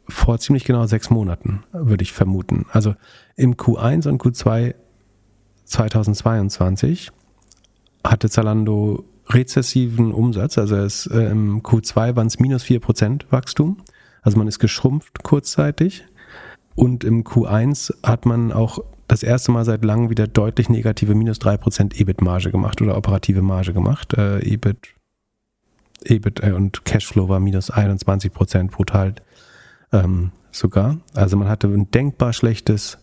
[0.07, 2.65] vor ziemlich genau sechs Monaten, würde ich vermuten.
[2.71, 2.95] Also
[3.35, 4.75] im Q1 und Q2
[5.65, 7.11] 2022
[8.03, 13.77] hatte Zalando rezessiven Umsatz, also es, äh, im Q2 waren es minus 4% Wachstum,
[14.21, 16.05] also man ist geschrumpft kurzzeitig.
[16.75, 21.39] Und im Q1 hat man auch das erste Mal seit langem wieder deutlich negative minus
[21.39, 24.13] 3% EBIT-Marge gemacht oder operative Marge gemacht.
[24.13, 24.77] Äh, EBIT,
[26.03, 29.15] EBIT äh, und Cashflow war minus 21% brutal
[29.91, 30.97] ähm, sogar.
[31.13, 32.97] Also man hatte ein denkbar schlechtes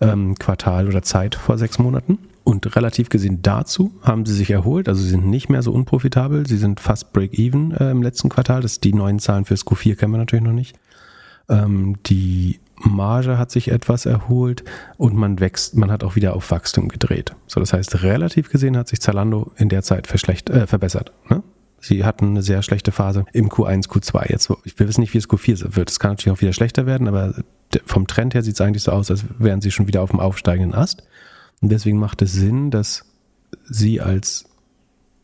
[0.00, 2.18] ähm, Quartal oder Zeit vor sechs Monaten.
[2.44, 4.88] Und relativ gesehen dazu haben sie sich erholt.
[4.88, 6.46] Also sie sind nicht mehr so unprofitabel.
[6.46, 8.62] Sie sind fast break-even äh, im letzten Quartal.
[8.62, 10.78] Das die neuen Zahlen fürs Q4 kennen wir natürlich noch nicht.
[11.50, 14.64] Ähm, die Marge hat sich etwas erholt
[14.96, 17.34] und man wächst, man hat auch wieder auf Wachstum gedreht.
[17.46, 21.12] So, das heißt, relativ gesehen hat sich Zalando in der Zeit verschlecht, äh, verbessert.
[21.28, 21.42] Ne?
[21.80, 24.30] Sie hatten eine sehr schlechte Phase im Q1, Q2.
[24.30, 25.90] Jetzt, wir wissen nicht, wie es Q4 wird.
[25.90, 27.34] Es kann natürlich auch wieder schlechter werden, aber
[27.86, 30.20] vom Trend her sieht es eigentlich so aus, als wären sie schon wieder auf dem
[30.20, 31.04] aufsteigenden Ast.
[31.60, 33.04] Und deswegen macht es Sinn, dass
[33.64, 34.46] sie als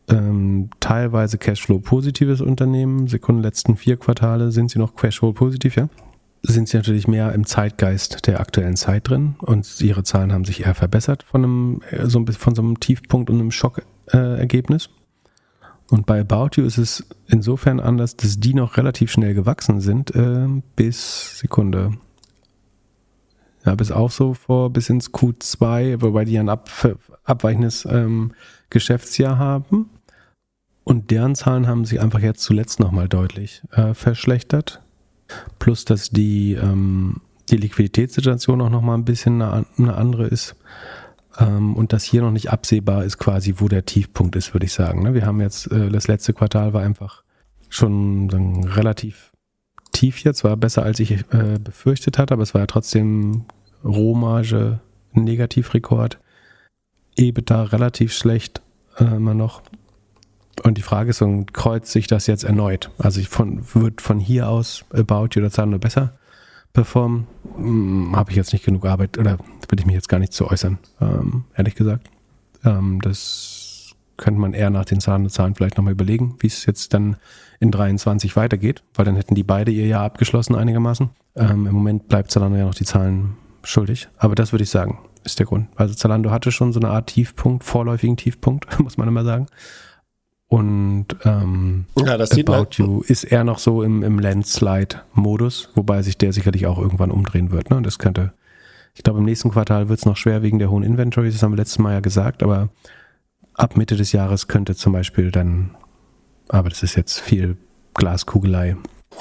[0.07, 5.89] ähm, teilweise Cashflow-positives Unternehmen, Sekunden letzten vier Quartale sind sie noch Cashflow-positiv, ja?
[6.47, 10.63] Sind sie natürlich mehr im Zeitgeist der aktuellen Zeit drin und ihre Zahlen haben sich
[10.63, 14.89] eher verbessert von einem, so ein von so einem Tiefpunkt und einem Schockergebnis.
[15.89, 20.13] Und bei About You ist es insofern anders, dass die noch relativ schnell gewachsen sind,
[20.15, 21.97] äh, bis Sekunde.
[23.65, 26.69] Ja, bis auch so vor bis ins Q2, wobei die ein ab,
[27.23, 28.33] abweichendes ähm,
[28.69, 29.89] Geschäftsjahr haben.
[30.83, 34.84] Und deren Zahlen haben sich einfach jetzt zuletzt nochmal deutlich äh, verschlechtert.
[35.59, 40.55] Plus, dass die, ähm, die Liquiditätssituation auch nochmal ein bisschen eine, eine andere ist.
[41.37, 44.73] Ähm, und dass hier noch nicht absehbar ist, quasi, wo der Tiefpunkt ist, würde ich
[44.73, 45.03] sagen.
[45.03, 45.13] Ne?
[45.13, 47.23] Wir haben jetzt, äh, das letzte Quartal war einfach
[47.69, 49.31] schon sagen, relativ
[49.91, 53.45] tief jetzt, war besser als ich äh, befürchtet hatte, aber es war ja trotzdem
[53.83, 54.79] Rohmarge,
[55.13, 56.19] Negativrekord.
[57.17, 58.61] EBITDA relativ schlecht
[58.97, 59.61] äh, immer noch.
[60.63, 62.89] Und die Frage ist, und kreuzt sich das jetzt erneut?
[62.97, 66.13] Also ich von, wird von hier aus About You oder Zalando besser
[66.73, 67.27] performen?
[67.55, 70.49] Hm, Habe ich jetzt nicht genug Arbeit oder will ich mich jetzt gar nicht zu
[70.49, 72.07] äußern, ähm, ehrlich gesagt.
[72.63, 76.93] Ähm, das könnte man eher nach den Zahlen, Zahlen vielleicht nochmal überlegen, wie es jetzt
[76.93, 77.17] dann
[77.59, 81.09] in 23 weitergeht, weil dann hätten die beide ihr Jahr abgeschlossen einigermaßen.
[81.35, 84.07] Ähm, Im Moment bleibt Zalando ja noch die Zahlen schuldig.
[84.17, 85.67] Aber das würde ich sagen, ist der Grund.
[85.75, 89.47] Also Zalando hatte schon so eine Art Tiefpunkt, vorläufigen Tiefpunkt, muss man immer sagen.
[90.47, 92.67] Und ähm, ja, das About.
[92.73, 97.51] You ist eher noch so im, im Landslide-Modus, wobei sich der sicherlich auch irgendwann umdrehen
[97.51, 97.71] wird.
[97.71, 97.81] Ne?
[97.81, 98.31] Das könnte,
[98.93, 101.53] ich glaube, im nächsten Quartal wird es noch schwer wegen der hohen Inventories, das haben
[101.53, 102.69] wir letztes Mal ja gesagt, aber
[103.55, 105.71] ab Mitte des Jahres könnte zum Beispiel dann,
[106.47, 107.57] aber das ist jetzt viel
[107.95, 108.77] Glaskugelei.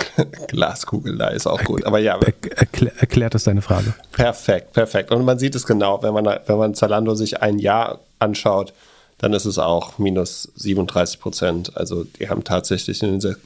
[0.48, 2.18] Glaskugelei ist auch gut, aber ja.
[2.56, 3.94] Erklär, erklärt das deine Frage?
[4.12, 5.10] Perfekt, perfekt.
[5.10, 8.74] Und man sieht es genau, wenn man, wenn man Zalando sich ein Jahr anschaut,
[9.18, 11.76] dann ist es auch minus 37 Prozent.
[11.76, 13.36] Also die haben tatsächlich in den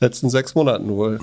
[0.00, 1.20] letzten sechs Monaten wohl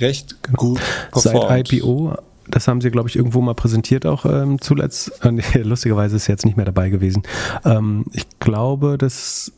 [0.00, 0.80] recht gut
[1.10, 1.48] performt.
[1.48, 2.16] Seit IPO,
[2.48, 5.12] das haben sie, glaube ich, irgendwo mal präsentiert auch ähm, zuletzt.
[5.54, 7.22] Lustigerweise ist jetzt nicht mehr dabei gewesen.
[7.64, 9.52] Ähm, ich glaube, dass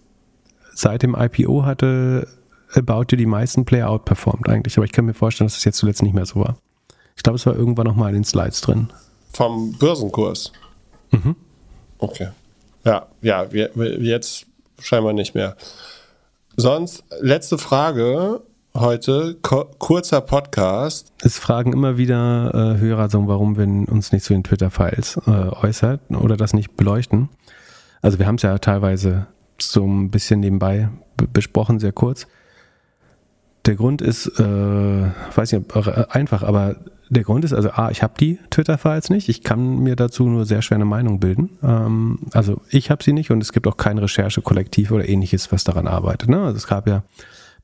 [0.74, 2.26] seit dem IPO hatte
[2.74, 4.76] About You die meisten Player outperformed eigentlich.
[4.76, 6.57] Aber ich kann mir vorstellen, dass es jetzt zuletzt nicht mehr so war.
[7.16, 8.89] Ich glaube, es war irgendwann noch mal in den Slides drin.
[9.33, 10.53] Vom Börsenkurs?
[11.11, 11.37] Mhm.
[11.99, 12.28] Okay.
[12.85, 14.47] Ja, ja, jetzt
[14.81, 15.57] scheinbar nicht mehr.
[16.57, 18.41] Sonst, letzte Frage
[18.74, 19.37] heute,
[19.78, 21.12] kurzer Podcast.
[21.22, 25.31] Es fragen immer wieder äh, Hörer, so, warum wir uns nicht zu den Twitter-Files äh,
[25.31, 27.28] äußern oder das nicht beleuchten.
[28.01, 29.26] Also wir haben es ja teilweise
[29.61, 30.89] so ein bisschen nebenbei
[31.33, 32.26] besprochen, sehr kurz.
[33.66, 36.76] Der Grund ist, äh, weiß nicht, äh, einfach, aber
[37.11, 39.29] der Grund ist also, A, ich habe die Twitter-Files nicht.
[39.29, 41.51] Ich kann mir dazu nur sehr schwer eine Meinung bilden.
[41.63, 45.65] Ähm, also ich habe sie nicht und es gibt auch kein Recherchekollektiv oder ähnliches, was
[45.65, 46.29] daran arbeitet.
[46.29, 46.41] Ne?
[46.41, 47.03] Also es gab ja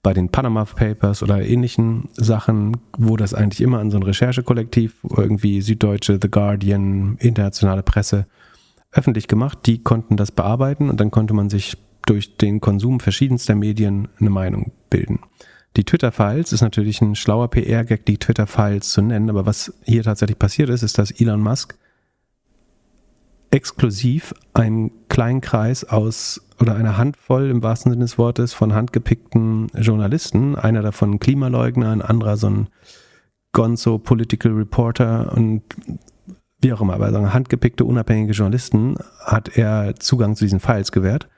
[0.03, 4.97] bei den Panama Papers oder ähnlichen Sachen, wo das eigentlich immer an so ein Recherchekollektiv,
[5.17, 8.27] irgendwie Süddeutsche, The Guardian, internationale Presse
[8.91, 9.61] öffentlich gemacht.
[9.67, 14.31] Die konnten das bearbeiten und dann konnte man sich durch den Konsum verschiedenster Medien eine
[14.31, 15.21] Meinung bilden.
[15.77, 20.39] Die Twitter-Files ist natürlich ein schlauer PR-Gag, die Twitter-Files zu nennen, aber was hier tatsächlich
[20.39, 21.77] passiert ist, ist, dass Elon Musk
[23.51, 29.69] exklusiv einen kleinen Kreis aus oder eine Handvoll im wahrsten Sinne des Wortes von handgepickten
[29.75, 32.69] Journalisten, einer davon Klimaleugner, ein anderer so ein
[33.53, 35.63] Gonzo Political Reporter und
[36.61, 41.29] wie auch immer, aber so handgepickte unabhängige Journalisten hat er Zugang zu diesen Files gewährt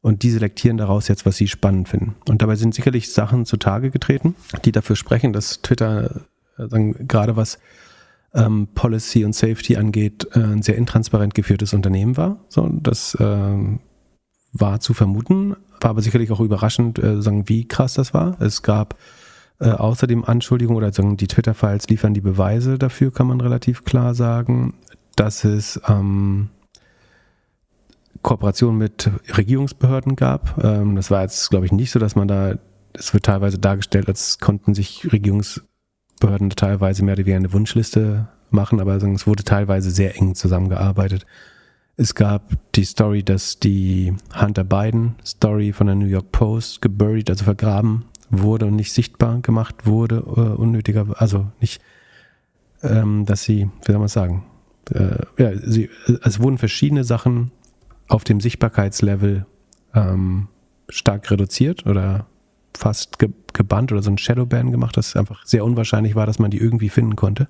[0.00, 2.14] und die selektieren daraus jetzt, was sie spannend finden.
[2.28, 6.22] Und dabei sind sicherlich Sachen zutage getreten, die dafür sprechen, dass Twitter
[6.56, 7.58] äh, gerade was
[8.34, 12.44] ähm, Policy und Safety angeht, äh, ein sehr intransparent geführtes Unternehmen war.
[12.48, 13.78] So, das äh,
[14.52, 18.40] war zu vermuten, war aber sicherlich auch überraschend, äh, sagen, wie krass das war.
[18.40, 18.96] Es gab
[19.60, 24.14] äh, außerdem Anschuldigungen oder sagen, die Twitter-Files liefern die Beweise dafür, kann man relativ klar
[24.14, 24.74] sagen,
[25.16, 26.50] dass es ähm,
[28.28, 30.62] Kooperation mit Regierungsbehörden gab.
[30.62, 32.56] Ähm, das war jetzt, glaube ich, nicht so, dass man da,
[32.92, 38.80] es wird teilweise dargestellt, als konnten sich Regierungsbehörden teilweise mehr oder weniger eine Wunschliste machen,
[38.80, 41.24] aber es wurde teilweise sehr eng zusammengearbeitet.
[41.96, 47.30] Es gab die Story, dass die Hunter Biden Story von der New York Post geburied,
[47.30, 51.80] also vergraben wurde und nicht sichtbar gemacht wurde, uh, unnötiger, also nicht,
[52.82, 54.44] ähm, dass sie, wie soll man sagen,
[54.92, 55.88] äh, ja, sie,
[56.22, 57.52] es wurden verschiedene Sachen
[58.08, 59.46] auf dem Sichtbarkeitslevel
[59.94, 60.48] ähm,
[60.88, 62.26] stark reduziert oder
[62.76, 66.38] fast ge gebannt oder so ein Shadowban gemacht, dass es einfach sehr unwahrscheinlich war, dass
[66.38, 67.48] man die irgendwie finden konnte.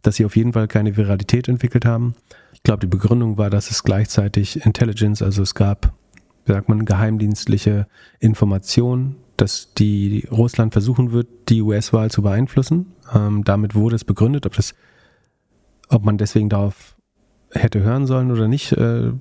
[0.00, 2.14] Dass sie auf jeden Fall keine Viralität entwickelt haben.
[2.54, 5.92] Ich glaube, die Begründung war, dass es gleichzeitig Intelligence, also es gab,
[6.46, 7.88] wie sagt man, geheimdienstliche
[8.20, 12.92] Informationen, dass die Russland versuchen wird, die US-Wahl zu beeinflussen.
[13.14, 14.74] Ähm, damit wurde es begründet, ob das,
[15.88, 16.96] ob man deswegen darauf
[17.50, 19.12] hätte hören sollen oder nicht, äh,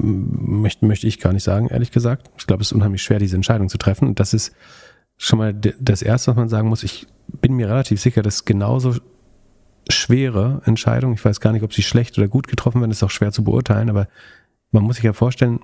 [0.00, 2.30] möchte, möchte ich gar nicht sagen, ehrlich gesagt.
[2.38, 4.14] Ich glaube, es ist unheimlich schwer, diese Entscheidung zu treffen.
[4.14, 4.52] Das ist
[5.16, 6.84] schon mal das Erste, was man sagen muss.
[6.84, 8.94] Ich bin mir relativ sicher, dass genauso
[9.90, 13.10] schwere Entscheidungen, ich weiß gar nicht, ob sie schlecht oder gut getroffen werden, ist auch
[13.10, 14.06] schwer zu beurteilen, aber
[14.70, 15.60] man muss sich ja vorstellen,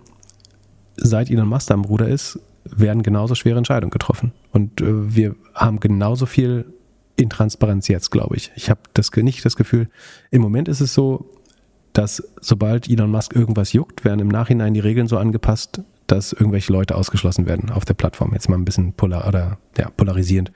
[0.96, 4.32] seit Elon Musk am Bruder ist, werden genauso schwere Entscheidungen getroffen.
[4.50, 6.72] Und äh, wir haben genauso viel
[7.16, 8.50] Intransparenz jetzt, glaube ich.
[8.56, 9.88] Ich habe das nicht das Gefühl,
[10.30, 11.30] im Moment ist es so,
[11.94, 16.72] dass sobald Elon Musk irgendwas juckt, werden im Nachhinein die Regeln so angepasst, dass irgendwelche
[16.72, 18.32] Leute ausgeschlossen werden auf der Plattform.
[18.34, 20.52] Jetzt mal ein bisschen polar oder ja, polarisierend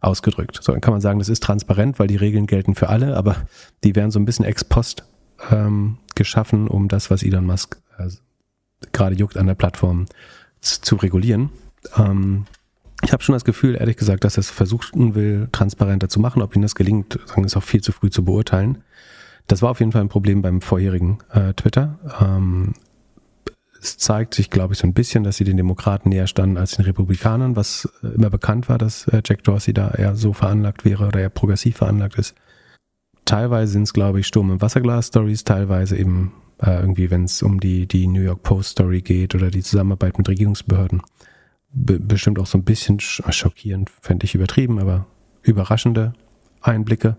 [0.00, 0.58] ausgedrückt.
[0.60, 3.36] So, dann kann man sagen, das ist transparent, weil die Regeln gelten für alle, aber
[3.84, 5.04] die werden so ein bisschen ex post
[5.50, 8.08] ähm, geschaffen, um das, was Elon Musk äh,
[8.92, 10.06] gerade juckt an der Plattform
[10.60, 11.50] zu, regulieren.
[11.96, 12.46] Ähm,
[13.02, 16.42] ich habe schon das Gefühl, ehrlich gesagt, dass er es versuchen will, transparenter zu machen.
[16.42, 18.82] Ob ihm das gelingt, ist auch viel zu früh zu beurteilen.
[19.48, 21.98] Das war auf jeden Fall ein Problem beim vorherigen äh, Twitter.
[22.20, 22.74] Ähm,
[23.80, 26.72] es zeigt sich, glaube ich, so ein bisschen, dass sie den Demokraten näher standen als
[26.72, 30.84] den Republikanern, was äh, immer bekannt war, dass äh, Jack Dorsey da eher so veranlagt
[30.84, 32.34] wäre oder eher progressiv veranlagt ist.
[33.24, 36.32] Teilweise sind es, glaube ich, Sturm- und Wasserglas-Stories, teilweise eben
[36.62, 40.28] äh, irgendwie, wenn es um die, die New York Post-Story geht oder die Zusammenarbeit mit
[40.28, 41.02] Regierungsbehörden.
[41.70, 45.06] Be bestimmt auch so ein bisschen schockierend, fände ich übertrieben, aber
[45.42, 46.14] überraschende
[46.60, 47.16] Einblicke.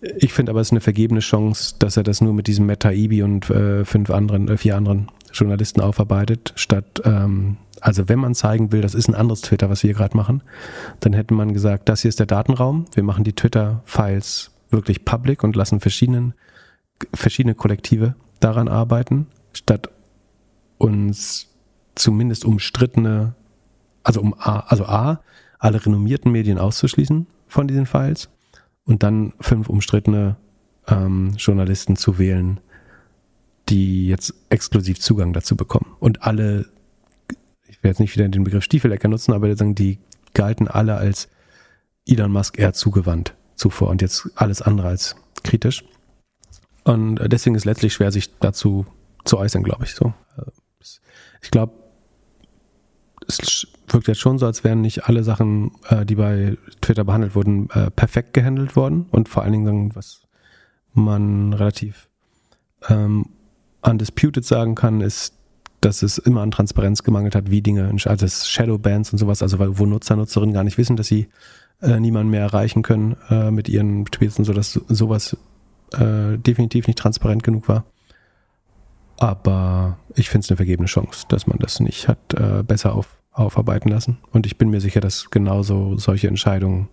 [0.00, 2.90] Ich finde aber, es ist eine vergebene Chance, dass er das nur mit diesem Meta
[2.90, 8.34] Ibi und äh, fünf anderen, äh, vier anderen Journalisten aufarbeitet, statt, ähm, also wenn man
[8.34, 10.42] zeigen will, das ist ein anderes Twitter, was wir hier gerade machen,
[11.00, 15.44] dann hätte man gesagt, das hier ist der Datenraum, wir machen die Twitter-Files wirklich public
[15.44, 16.34] und lassen verschiedenen,
[17.12, 19.90] verschiedene Kollektive daran arbeiten, statt
[20.78, 21.48] uns
[21.94, 23.34] zumindest umstrittene,
[24.02, 25.20] also um A, also A,
[25.58, 28.30] alle renommierten Medien auszuschließen von diesen Files
[28.84, 30.36] und dann fünf umstrittene
[30.86, 32.60] ähm, Journalisten zu wählen,
[33.68, 35.96] die jetzt exklusiv Zugang dazu bekommen.
[36.00, 36.66] Und alle,
[37.68, 39.98] ich werde jetzt nicht wieder den Begriff Stiefelecker nutzen, aber die
[40.34, 41.28] galten alle als
[42.06, 45.84] Elon Musk eher zugewandt zuvor und jetzt alles andere als kritisch.
[46.84, 48.86] Und deswegen ist letztlich schwer, sich dazu
[49.24, 49.94] zu äußern, glaube ich.
[49.94, 50.14] So.
[51.42, 51.72] Ich glaube,
[53.38, 57.34] es wirkt jetzt schon so, als wären nicht alle Sachen, äh, die bei Twitter behandelt
[57.34, 59.06] wurden, äh, perfekt gehandelt worden.
[59.10, 60.22] Und vor allen Dingen, was
[60.92, 62.08] man relativ
[62.88, 63.26] ähm,
[63.82, 65.34] undisputed sagen kann, ist,
[65.80, 69.58] dass es immer an Transparenz gemangelt hat, wie Dinge, also das Shadowbands und sowas, also
[69.78, 71.28] wo Nutzer, Nutzerinnen gar nicht wissen, dass sie
[71.80, 75.36] äh, niemanden mehr erreichen können äh, mit ihren Tweets und so, dass sowas
[75.94, 77.84] äh, definitiv nicht transparent genug war.
[79.18, 83.19] Aber ich finde es eine vergebene Chance, dass man das nicht hat äh, besser auf,
[83.32, 84.18] aufarbeiten lassen.
[84.32, 86.88] Und ich bin mir sicher, dass genauso solche Entscheidungen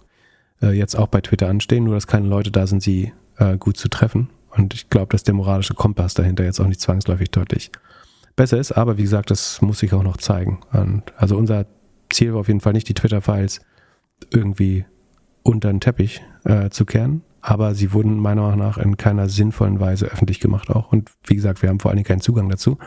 [0.62, 3.78] äh, jetzt auch bei Twitter anstehen, nur dass keine Leute da sind, sie äh, gut
[3.78, 4.30] zu treffen.
[4.50, 7.72] Und ich glaube, dass der moralische Kompass dahinter jetzt auch nicht zwangsläufig deutlich
[8.36, 8.72] besser ist.
[8.72, 10.60] Aber wie gesagt, das muss sich auch noch zeigen.
[10.72, 11.66] Und also unser
[12.10, 13.62] Ziel war auf jeden Fall nicht, die Twitter-Files
[14.32, 14.86] irgendwie
[15.44, 17.22] unter den Teppich äh, zu kehren.
[17.42, 20.92] Aber sie wurden meiner Meinung nach in keiner sinnvollen Weise öffentlich gemacht auch.
[20.92, 22.78] Und wie gesagt, wir haben vor allen Dingen keinen Zugang dazu.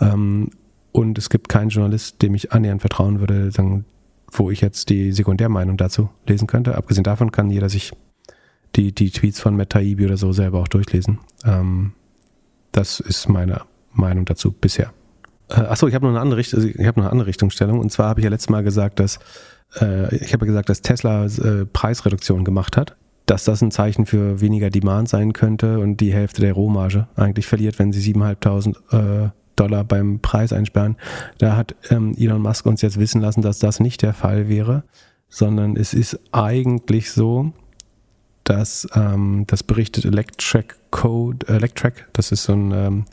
[0.00, 0.50] Ähm,
[0.94, 3.84] und es gibt keinen Journalist, dem ich annähernd vertrauen würde, sagen,
[4.30, 6.76] wo ich jetzt die Sekundärmeinung dazu lesen könnte.
[6.76, 7.90] Abgesehen davon kann jeder sich
[8.76, 11.18] die, die Tweets von Matt Taibbi oder so selber auch durchlesen.
[11.44, 11.94] Ähm,
[12.70, 14.92] das ist meine Meinung dazu bisher.
[15.48, 17.80] Äh, achso, ich habe noch eine andere Richtung, also ich habe noch eine andere Richtungsstellung.
[17.80, 19.18] Und zwar habe ich ja letztes Mal gesagt, dass
[19.80, 22.96] äh, ich habe ja gesagt, dass Tesla äh, Preisreduktion gemacht hat.
[23.26, 27.48] Dass das ein Zeichen für weniger Demand sein könnte und die Hälfte der Rohmarge eigentlich
[27.48, 30.96] verliert, wenn sie 7.500 äh, Dollar beim Preis einsperren.
[31.38, 34.84] Da hat ähm, Elon Musk uns jetzt wissen lassen, dass das nicht der Fall wäre,
[35.28, 37.52] sondern es ist eigentlich so,
[38.44, 43.04] dass ähm, das berichtet Electric Code, Electric, das ist so ein ähm,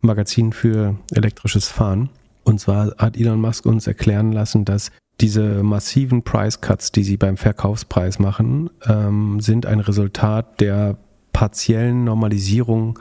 [0.00, 2.10] Magazin für elektrisches Fahren.
[2.44, 7.16] Und zwar hat Elon Musk uns erklären lassen, dass diese massiven Price Cuts, die sie
[7.16, 10.96] beim Verkaufspreis machen, ähm, sind ein Resultat der
[11.32, 12.98] partiellen Normalisierung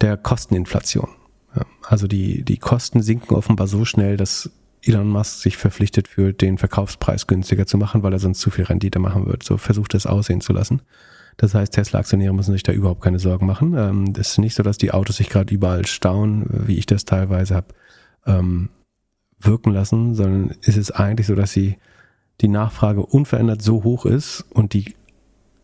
[0.00, 1.08] der Kosteninflation.
[1.86, 4.50] Also die, die Kosten sinken offenbar so schnell, dass
[4.82, 8.64] Elon Musk sich verpflichtet fühlt, den Verkaufspreis günstiger zu machen, weil er sonst zu viel
[8.64, 9.42] Rendite machen wird.
[9.42, 10.82] So versucht es aussehen zu lassen.
[11.36, 13.74] Das heißt, Tesla-Aktionäre müssen sich da überhaupt keine Sorgen machen.
[13.76, 17.54] Ähm, ist nicht so, dass die Autos sich gerade überall stauen, wie ich das teilweise
[17.54, 17.68] habe
[18.26, 18.70] ähm,
[19.38, 21.76] wirken lassen, sondern ist es eigentlich so, dass sie
[22.40, 24.94] die Nachfrage unverändert so hoch ist und die,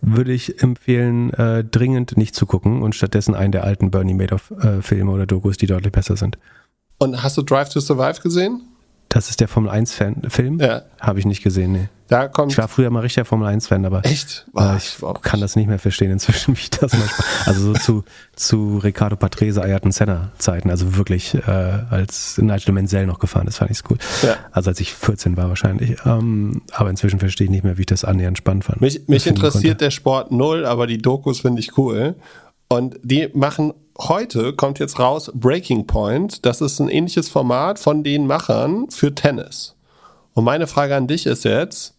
[0.00, 4.52] Würde ich empfehlen, äh, dringend nicht zu gucken und stattdessen einen der alten Bernie Madoff
[4.62, 6.38] äh, oder Dokus, die deutlich besser sind.
[6.98, 8.62] Und hast du Drive to Survive gesehen?
[9.14, 10.58] Das ist der Formel 1 Fan Film?
[10.58, 10.82] Ja.
[10.98, 11.88] Habe ich nicht gesehen, nee.
[12.08, 14.46] Da kommt Ich war früher mal richtiger Formel 1 Fan, aber echt.
[14.48, 17.26] äh, Boah, ich war- kann das nicht mehr verstehen inzwischen, wie ich das manchmal.
[17.44, 23.04] Also so zu, zu Riccardo Patrese, Ayrton Senna Zeiten, also wirklich äh, als Nigel Mansell
[23.06, 23.98] noch gefahren ist, fand ich cool.
[24.22, 24.36] Ja.
[24.50, 25.96] Also als ich 14 war wahrscheinlich.
[26.06, 28.80] Ähm, aber inzwischen verstehe ich nicht mehr, wie ich das annähernd spannend fand.
[28.80, 29.76] Mich, mich interessiert konnte.
[29.76, 32.14] der Sport null, aber die Dokus finde ich cool.
[32.68, 36.44] Und die machen heute, kommt jetzt raus, Breaking Point.
[36.44, 39.74] Das ist ein ähnliches Format von den Machern für Tennis.
[40.34, 41.94] Und meine Frage an dich ist jetzt,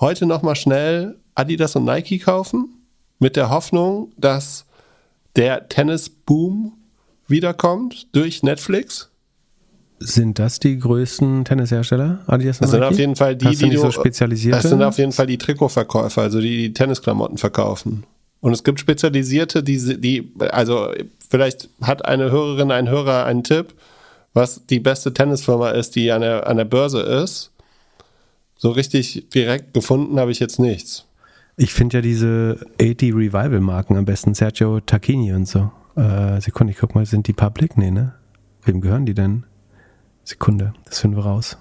[0.00, 2.70] heute nochmal schnell Adidas und Nike kaufen?
[3.18, 4.66] Mit der Hoffnung, dass
[5.36, 6.72] der Tennis-Boom
[7.28, 9.10] wiederkommt durch Netflix?
[9.98, 12.20] Sind das die größten Tennishersteller?
[12.26, 12.92] Adidas und Das sind Nike?
[12.92, 14.60] auf jeden Fall die, die so spezialisierte?
[14.60, 18.04] Das sind auf jeden Fall die Trikotverkäufer, also die, die Tennisklamotten verkaufen.
[18.40, 20.90] Und es gibt spezialisierte, die, die, also
[21.28, 23.74] vielleicht hat eine Hörerin, ein Hörer einen Tipp,
[24.34, 27.50] was die beste Tennisfirma ist, die an der, an der Börse ist.
[28.58, 31.06] So richtig direkt gefunden habe ich jetzt nichts.
[31.56, 35.70] Ich finde ja diese 80 Revival-Marken am besten, Sergio Tacchini und so.
[35.96, 37.78] Äh, Sekunde, ich guck mal, sind die public?
[37.78, 38.14] Nee, ne?
[38.64, 39.44] Wem gehören die denn?
[40.24, 41.56] Sekunde, das finden wir raus.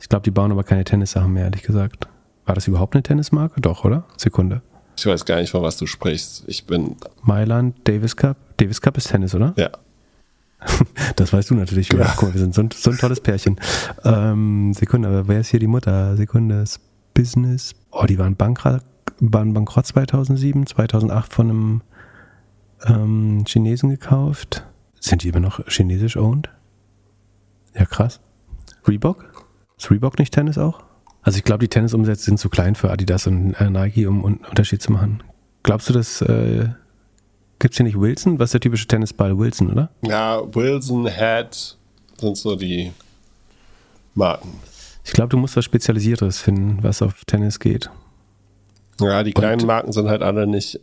[0.00, 2.06] Ich glaube, die bauen aber keine Tennissachen mehr, ehrlich gesagt.
[2.44, 3.60] War das überhaupt eine Tennismarke?
[3.60, 4.04] Doch, oder?
[4.16, 4.62] Sekunde.
[4.96, 6.44] Ich weiß gar nicht, von was du sprichst.
[6.46, 8.36] Ich bin, Mailand, Davis Cup.
[8.56, 9.54] Davis Cup ist Tennis, oder?
[9.56, 9.70] ja.
[11.16, 11.92] Das weißt du natürlich.
[11.92, 12.14] Ja.
[12.16, 13.60] Guck mal, wir sind so ein, so ein tolles Pärchen.
[14.04, 16.16] Ähm, Sekunde, aber wer ist hier die Mutter?
[16.16, 16.80] Sekunde, das
[17.12, 17.74] Business.
[17.90, 18.82] Oh, die waren bankrott,
[19.20, 21.82] waren bankrott 2007, 2008 von einem
[22.86, 24.64] ähm, Chinesen gekauft.
[25.00, 26.48] Sind die immer noch chinesisch owned?
[27.74, 28.20] Ja, krass.
[28.86, 29.24] Reebok?
[29.76, 30.82] Ist Reebok nicht Tennis auch?
[31.24, 34.36] Also ich glaube, die Tennisumsätze sind zu klein für Adidas und äh, Nike, um einen
[34.36, 35.22] Unterschied zu machen.
[35.62, 36.68] Glaubst du, dass äh,
[37.58, 38.38] gibt's hier nicht Wilson?
[38.38, 39.90] Was ist der typische Tennisball Wilson, oder?
[40.02, 41.78] Ja, Wilson, Head
[42.20, 42.92] sind so die
[44.14, 44.50] Marken.
[45.02, 47.90] Ich glaube, du musst was Spezialisierteres finden, was auf Tennis geht.
[49.00, 50.78] Ja, die kleinen Marken sind halt alle nicht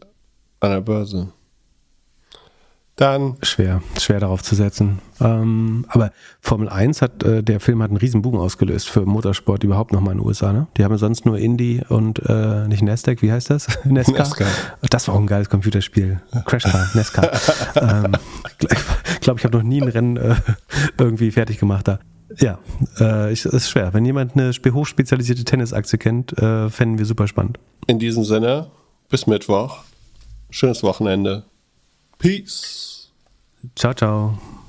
[0.59, 1.31] an der Börse.
[3.01, 4.99] Dann, Schwer, schwer darauf zu setzen.
[5.19, 9.63] Ähm, aber Formel 1 hat, äh, der Film hat einen riesen Boom ausgelöst für Motorsport
[9.63, 10.53] überhaupt nochmal in den USA.
[10.53, 10.67] Ne?
[10.77, 13.67] Die haben ja sonst nur Indy und äh, nicht Nasdaq, wie heißt das?
[13.85, 14.11] Nesca?
[14.11, 14.45] Nesca.
[14.91, 16.21] Das war auch ein geiles Computerspiel.
[16.45, 17.23] Crashcar, Nesca.
[17.75, 18.11] ähm,
[18.59, 20.35] ich glaube, ich habe noch nie ein Rennen äh,
[20.99, 21.97] irgendwie fertig gemacht da.
[22.37, 22.59] Ja,
[22.99, 23.95] äh, ich, ist schwer.
[23.95, 27.57] Wenn jemand eine spe- hochspezialisierte Tennisaktie kennt, äh, fänden wir super spannend.
[27.87, 28.67] in diesem Sinne,
[29.09, 29.79] bis Mittwoch.
[30.51, 31.45] Schönes Wochenende.
[32.19, 32.89] Peace.
[33.75, 34.60] Ciao, ciao.